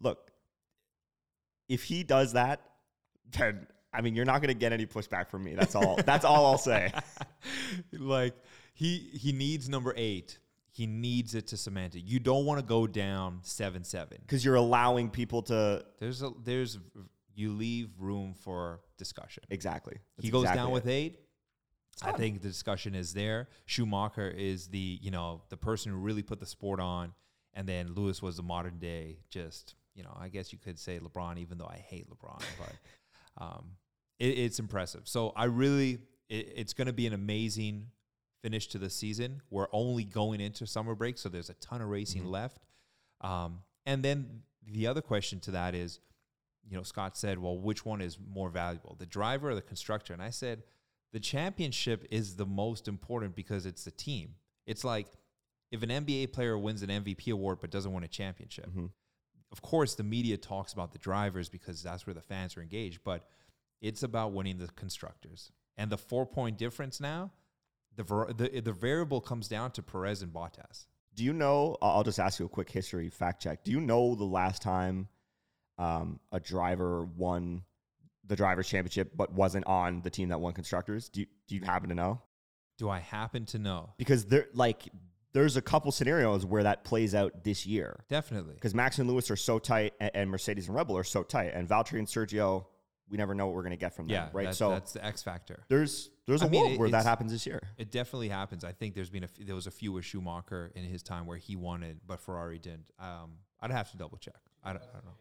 Look, 0.00 0.32
if 1.68 1.84
he 1.84 2.02
does 2.02 2.32
that, 2.32 2.62
then 3.30 3.68
I 3.92 4.02
mean, 4.02 4.14
you're 4.14 4.24
not 4.24 4.40
going 4.42 4.48
to 4.48 4.58
get 4.58 4.72
any 4.72 4.86
pushback 4.86 5.28
from 5.30 5.44
me. 5.44 5.54
That's 5.54 5.74
all. 5.74 5.98
That's 6.04 6.24
all 6.24 6.46
I'll 6.46 6.58
say. 6.58 6.92
like 7.92 8.34
he 8.74 9.08
he 9.12 9.32
needs 9.32 9.68
number 9.68 9.94
eight. 9.96 10.38
He 10.70 10.86
needs 10.86 11.34
it 11.34 11.48
to 11.48 11.56
cement 11.56 11.96
it. 11.96 12.04
You 12.04 12.20
don't 12.20 12.44
want 12.44 12.60
to 12.60 12.66
go 12.66 12.86
down 12.86 13.40
seven 13.42 13.82
seven. 13.84 14.18
Because 14.20 14.44
you're 14.44 14.54
allowing 14.54 15.10
people 15.10 15.42
to 15.42 15.84
There's 15.98 16.22
a 16.22 16.30
there's 16.44 16.78
you 17.34 17.52
leave 17.52 17.90
room 17.98 18.34
for 18.34 18.80
discussion. 18.96 19.44
exactly. 19.50 19.96
he 20.20 20.30
goes 20.30 20.42
exactly 20.42 20.60
down 20.60 20.70
it. 20.70 20.74
with 20.74 20.86
eight. 20.86 21.20
I 22.02 22.12
think 22.12 22.42
the 22.42 22.48
discussion 22.48 22.94
is 22.94 23.12
there. 23.12 23.48
Schumacher 23.66 24.28
is 24.28 24.68
the 24.68 24.98
you 25.02 25.10
know 25.10 25.42
the 25.48 25.56
person 25.56 25.92
who 25.92 25.98
really 25.98 26.22
put 26.22 26.38
the 26.38 26.46
sport 26.46 26.78
on, 26.78 27.12
and 27.54 27.68
then 27.68 27.94
Lewis 27.94 28.22
was 28.22 28.36
the 28.36 28.42
modern 28.42 28.78
day. 28.78 29.18
Just 29.30 29.74
you 29.94 30.04
know, 30.04 30.16
I 30.16 30.28
guess 30.28 30.52
you 30.52 30.58
could 30.58 30.78
say 30.78 31.00
LeBron, 31.00 31.38
even 31.38 31.58
though 31.58 31.66
I 31.66 31.78
hate 31.78 32.08
LeBron, 32.08 32.40
but 32.58 32.72
um, 33.38 33.72
it, 34.18 34.38
it's 34.38 34.58
impressive. 34.58 35.02
So 35.04 35.32
I 35.36 35.44
really, 35.44 35.98
it, 36.28 36.52
it's 36.56 36.72
going 36.72 36.86
to 36.86 36.92
be 36.92 37.06
an 37.06 37.12
amazing 37.12 37.86
finish 38.42 38.68
to 38.68 38.78
the 38.78 38.90
season. 38.90 39.40
We're 39.50 39.68
only 39.72 40.04
going 40.04 40.40
into 40.40 40.66
summer 40.66 40.94
break, 40.94 41.18
so 41.18 41.28
there's 41.28 41.50
a 41.50 41.54
ton 41.54 41.80
of 41.80 41.88
racing 41.88 42.22
Mm-hmm. 42.22 42.30
left. 42.30 42.62
Um, 43.20 43.60
and 43.86 44.02
then 44.04 44.42
the 44.66 44.86
other 44.86 45.00
question 45.00 45.40
to 45.40 45.50
that 45.52 45.74
is, 45.74 46.00
you 46.68 46.76
know, 46.76 46.82
Scott 46.82 47.16
said, 47.16 47.38
well, 47.38 47.58
which 47.58 47.84
one 47.84 48.00
is 48.00 48.18
more 48.30 48.50
valuable, 48.50 48.94
the 48.98 49.06
driver 49.06 49.50
or 49.50 49.54
the 49.54 49.62
constructor? 49.62 50.12
And 50.12 50.22
I 50.22 50.30
said, 50.30 50.62
the 51.12 51.20
championship 51.20 52.06
is 52.10 52.36
the 52.36 52.44
most 52.44 52.86
important 52.86 53.34
because 53.34 53.64
it's 53.64 53.84
the 53.84 53.90
team. 53.90 54.34
It's 54.66 54.84
like 54.84 55.06
if 55.72 55.82
an 55.82 55.88
NBA 55.88 56.32
player 56.34 56.58
wins 56.58 56.82
an 56.82 56.90
MVP 56.90 57.32
award 57.32 57.58
but 57.62 57.70
doesn't 57.70 57.92
win 57.92 58.04
a 58.04 58.08
championship. 58.08 58.68
Mhm. 58.70 58.90
Of 59.50 59.62
course, 59.62 59.94
the 59.94 60.02
media 60.02 60.36
talks 60.36 60.72
about 60.72 60.92
the 60.92 60.98
drivers 60.98 61.48
because 61.48 61.82
that's 61.82 62.06
where 62.06 62.14
the 62.14 62.20
fans 62.20 62.56
are 62.56 62.62
engaged, 62.62 63.00
but 63.04 63.26
it's 63.80 64.02
about 64.02 64.32
winning 64.32 64.58
the 64.58 64.68
constructors. 64.68 65.52
And 65.76 65.90
the 65.90 65.98
four 65.98 66.26
point 66.26 66.58
difference 66.58 67.00
now, 67.00 67.32
the, 67.96 68.04
the 68.36 68.60
the 68.60 68.72
variable 68.72 69.20
comes 69.20 69.48
down 69.48 69.70
to 69.72 69.82
Perez 69.82 70.22
and 70.22 70.32
Bottas. 70.32 70.86
Do 71.14 71.24
you 71.24 71.32
know? 71.32 71.76
I'll 71.80 71.98
I'll 71.98 72.04
just 72.04 72.18
ask 72.18 72.38
you 72.38 72.46
a 72.46 72.48
quick 72.48 72.70
history 72.70 73.08
fact 73.08 73.42
check. 73.42 73.64
Do 73.64 73.70
you 73.70 73.80
know 73.80 74.14
the 74.14 74.24
last 74.24 74.62
time 74.62 75.08
um, 75.78 76.20
a 76.32 76.40
driver 76.40 77.04
won 77.04 77.62
the 78.26 78.36
drivers' 78.36 78.68
championship 78.68 79.12
but 79.16 79.32
wasn't 79.32 79.66
on 79.66 80.02
the 80.02 80.10
team 80.10 80.28
that 80.28 80.40
won 80.40 80.52
constructors? 80.52 81.08
Do 81.08 81.20
you, 81.20 81.26
do 81.46 81.54
you 81.54 81.62
happen 81.62 81.88
to 81.88 81.94
know? 81.94 82.20
Do 82.76 82.88
I 82.88 83.00
happen 83.00 83.46
to 83.46 83.58
know? 83.58 83.94
Because 83.96 84.26
they're 84.26 84.46
like, 84.52 84.88
there's 85.32 85.56
a 85.56 85.62
couple 85.62 85.92
scenarios 85.92 86.44
where 86.46 86.62
that 86.62 86.84
plays 86.84 87.14
out 87.14 87.44
this 87.44 87.66
year 87.66 88.00
Definitely. 88.08 88.54
because 88.54 88.74
Max 88.74 88.98
and 88.98 89.08
Lewis 89.08 89.30
are 89.30 89.36
so 89.36 89.58
tight, 89.58 89.94
and, 90.00 90.10
and 90.14 90.30
Mercedes 90.30 90.66
and 90.68 90.76
Red 90.76 90.86
Bull 90.86 90.96
are 90.96 91.04
so 91.04 91.22
tight, 91.22 91.52
and 91.54 91.68
Valtteri 91.68 91.98
and 91.98 92.06
Sergio, 92.08 92.66
we 93.10 93.16
never 93.16 93.34
know 93.34 93.46
what 93.46 93.54
we're 93.54 93.62
going 93.62 93.70
to 93.70 93.76
get 93.78 93.94
from 93.94 94.06
them, 94.06 94.14
Yeah. 94.14 94.28
right? 94.32 94.46
that- 94.46 94.54
so 94.54 94.70
that's 94.70 94.92
the 94.92 95.04
X 95.04 95.22
factor. 95.22 95.64
there's 95.68 96.10
there's 96.26 96.42
a 96.42 96.46
I 96.46 96.48
mean, 96.50 96.60
world 96.60 96.72
it- 96.74 96.78
where 96.78 96.90
that 96.90 97.04
happens 97.04 97.32
this 97.32 97.46
year. 97.46 97.60
It 97.78 97.90
definitely 97.90 98.28
happens. 98.28 98.64
I 98.64 98.72
think 98.72 98.94
there's 98.94 99.08
been 99.10 99.24
a 99.24 99.28
there 99.40 99.54
was 99.54 99.66
a 99.66 99.70
few 99.70 99.92
with 99.92 100.04
Schumacher 100.04 100.70
in 100.74 100.84
his 100.84 101.02
time 101.02 101.24
where 101.26 101.38
he 101.38 101.56
wanted, 101.56 102.00
but 102.06 102.20
Ferrari 102.20 102.58
didn't. 102.58 102.90
Um, 102.98 103.38
I'd 103.60 103.70
have 103.70 103.90
to 103.92 103.96
double 103.96 104.18
check. 104.18 104.34
I 104.62 104.72
don't, 104.74 104.82
I 104.82 104.92
don't 104.94 105.04
know. 105.06 105.16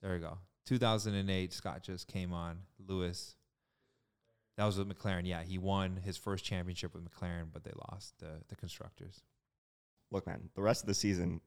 There 0.00 0.14
you 0.14 0.20
go. 0.20 0.38
2008, 0.66 1.52
Scott 1.52 1.82
just 1.82 2.06
came 2.08 2.32
on. 2.32 2.58
Lewis. 2.86 3.34
That 4.56 4.66
was 4.66 4.78
with 4.78 4.88
McLaren. 4.88 5.22
Yeah, 5.24 5.42
he 5.42 5.58
won 5.58 5.96
his 6.04 6.16
first 6.16 6.44
championship 6.44 6.94
with 6.94 7.04
McLaren, 7.04 7.46
but 7.52 7.64
they 7.64 7.72
lost 7.90 8.18
the 8.18 8.42
the 8.48 8.56
constructors. 8.56 9.22
Look, 10.10 10.26
man, 10.26 10.50
the 10.54 10.62
rest 10.62 10.82
of 10.82 10.88
the 10.88 10.94
season, 10.94 11.40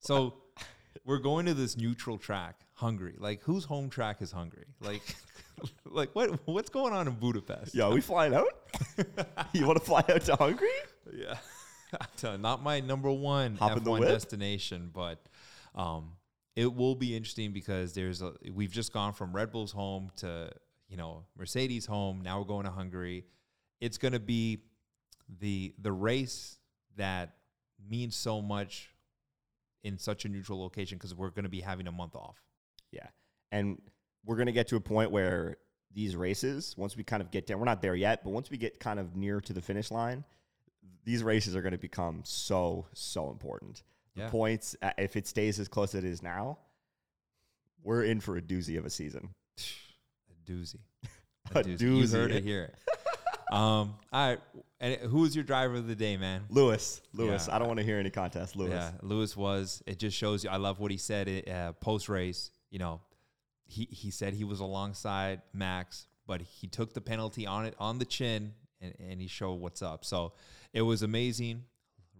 So 0.00 0.34
we're 1.04 1.18
going 1.18 1.46
to 1.46 1.54
this 1.54 1.76
neutral 1.76 2.16
track, 2.16 2.60
Hungary. 2.74 3.14
Like 3.18 3.42
whose 3.42 3.64
home 3.64 3.90
track 3.90 4.22
is 4.22 4.32
Hungary? 4.32 4.66
Like, 4.80 5.02
like 5.84 6.14
what 6.14 6.40
what's 6.46 6.70
going 6.70 6.92
on 6.92 7.06
in 7.06 7.14
Budapest? 7.14 7.74
yo, 7.74 7.92
we 7.92 8.00
flying 8.00 8.34
out? 8.34 8.48
you 9.52 9.66
want 9.66 9.78
to 9.78 9.84
fly 9.84 10.04
out 10.08 10.22
to 10.22 10.36
Hungary? 10.36 10.68
Yeah. 11.12 11.36
Not 12.38 12.62
my 12.62 12.80
number 12.80 13.10
one 13.10 13.56
Hop 13.56 13.78
F1 13.78 14.00
whip? 14.00 14.08
destination, 14.08 14.90
but 14.92 15.20
um, 15.74 16.12
it 16.56 16.74
will 16.74 16.94
be 16.94 17.16
interesting 17.16 17.52
because 17.52 17.92
there's 17.92 18.20
a 18.22 18.32
we've 18.52 18.72
just 18.72 18.92
gone 18.92 19.12
from 19.12 19.34
Red 19.34 19.52
Bull's 19.52 19.72
home 19.72 20.10
to 20.16 20.50
you 20.88 20.96
know 20.96 21.24
Mercedes 21.36 21.86
home. 21.86 22.20
Now 22.22 22.38
we're 22.38 22.46
going 22.46 22.64
to 22.64 22.70
Hungary. 22.70 23.24
It's 23.80 23.98
going 23.98 24.12
to 24.12 24.20
be 24.20 24.58
the 25.40 25.74
the 25.80 25.92
race 25.92 26.58
that 26.96 27.36
means 27.88 28.16
so 28.16 28.42
much 28.42 28.90
in 29.84 29.96
such 29.98 30.24
a 30.24 30.28
neutral 30.28 30.60
location 30.60 30.98
because 30.98 31.14
we're 31.14 31.30
going 31.30 31.44
to 31.44 31.48
be 31.50 31.60
having 31.60 31.86
a 31.86 31.92
month 31.92 32.16
off. 32.16 32.42
Yeah. 32.90 33.06
And 33.52 33.80
we're 34.24 34.36
going 34.36 34.46
to 34.46 34.52
get 34.52 34.66
to 34.68 34.76
a 34.76 34.80
point 34.80 35.10
where 35.12 35.58
these 35.94 36.16
races, 36.16 36.74
once 36.76 36.96
we 36.96 37.04
kind 37.04 37.22
of 37.22 37.30
get 37.30 37.46
down, 37.46 37.60
we're 37.60 37.64
not 37.64 37.80
there 37.80 37.94
yet, 37.94 38.24
but 38.24 38.30
once 38.30 38.50
we 38.50 38.58
get 38.58 38.80
kind 38.80 38.98
of 38.98 39.14
near 39.14 39.40
to 39.40 39.52
the 39.52 39.62
finish 39.62 39.90
line, 39.92 40.24
these 41.04 41.22
races 41.22 41.54
are 41.54 41.62
going 41.62 41.72
to 41.72 41.78
become 41.78 42.20
so, 42.24 42.86
so 42.92 43.30
important. 43.30 43.84
The 44.16 44.22
Yeah. 44.22 44.30
points, 44.30 44.74
uh, 44.82 44.90
if 44.98 45.16
it 45.16 45.26
stays 45.28 45.60
as 45.60 45.68
close 45.68 45.94
as 45.94 46.04
it 46.04 46.08
is 46.08 46.22
now, 46.22 46.58
we're 47.84 48.02
in 48.02 48.20
for 48.20 48.36
a 48.36 48.42
doozy 48.42 48.76
of 48.76 48.84
a 48.84 48.90
season. 48.90 49.30
A 51.54 51.62
doozy. 51.62 51.80
A 51.80 51.84
You 51.84 52.06
heard 52.08 52.30
doozy. 52.30 52.34
it 52.36 52.44
here. 52.44 52.74
um, 53.52 53.94
all 54.12 54.28
right. 54.28 54.38
And 54.80 54.94
who 55.10 55.24
is 55.24 55.34
your 55.34 55.44
driver 55.44 55.74
of 55.76 55.86
the 55.88 55.96
day, 55.96 56.16
man? 56.16 56.42
Lewis, 56.50 57.00
Lewis, 57.12 57.46
Yeah. 57.48 57.56
I 57.56 57.58
don't 57.58 57.66
want 57.68 57.78
to 57.80 57.84
hear 57.84 57.98
any 57.98 58.10
contest. 58.10 58.54
Lewis. 58.54 58.70
Yeah, 58.72 58.92
Lewis 59.02 59.36
was. 59.36 59.82
It 59.86 59.98
just 59.98 60.16
shows 60.16 60.44
you. 60.44 60.50
I 60.50 60.56
love 60.56 60.78
what 60.78 60.90
he 60.90 60.96
said 60.98 61.48
uh, 61.48 61.72
post 61.72 62.08
race. 62.08 62.50
You 62.70 62.78
know, 62.78 63.00
he 63.66 63.88
he 63.90 64.10
said 64.10 64.34
he 64.34 64.44
was 64.44 64.60
alongside 64.60 65.42
Max, 65.52 66.06
but 66.26 66.42
he 66.42 66.66
took 66.68 66.92
the 66.94 67.00
penalty 67.00 67.46
on 67.46 67.64
it 67.66 67.74
on 67.80 67.98
the 67.98 68.04
chin, 68.04 68.52
and, 68.80 68.94
and 69.00 69.20
he 69.20 69.26
showed 69.26 69.54
what's 69.54 69.82
up. 69.82 70.04
So 70.04 70.34
it 70.72 70.82
was 70.82 71.02
amazing. 71.02 71.64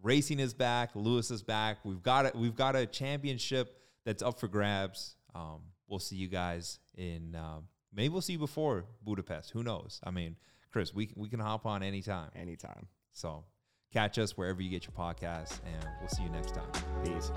Racing 0.03 0.41
is 0.41 0.55
back. 0.55 0.91
Lewis 0.95 1.31
is 1.31 1.43
back. 1.43 1.79
We've 1.85 2.03
got 2.03 2.27
it. 2.27 2.35
We've 2.35 2.57
got 2.57 2.75
a 2.75 2.87
championship 2.87 3.77
that's 4.05 4.23
up 4.23 4.41
for 4.41 4.49
grabs. 4.49 5.15
Um, 5.35 5.61
we'll 5.87 5.99
see 6.01 6.17
you 6.17 6.29
guys 6.29 6.79
in. 6.97 7.37
Um, 7.37 7.65
maybe 7.93 8.09
we'll 8.11 8.23
see 8.23 8.35
you 8.35 8.39
before 8.39 8.85
Budapest. 9.03 9.51
Who 9.51 9.63
knows? 9.63 10.01
I 10.05 10.11
mean, 10.11 10.37
Chris, 10.73 10.95
we 10.95 11.11
we 11.17 11.29
can 11.29 11.41
hop 11.41 11.67
on 11.67 11.83
anytime. 11.83 12.31
Anytime. 12.35 12.87
So 13.13 13.45
catch 13.93 14.19
us 14.19 14.37
wherever 14.37 14.61
you 14.61 14.71
get 14.71 14.85
your 14.85 14.93
podcasts, 14.93 15.59
and 15.67 15.89
we'll 16.01 16.11
see 16.11 16.23
you 16.23 16.31
next 16.31 16.55
time. 16.55 16.71
Peace. 17.05 17.31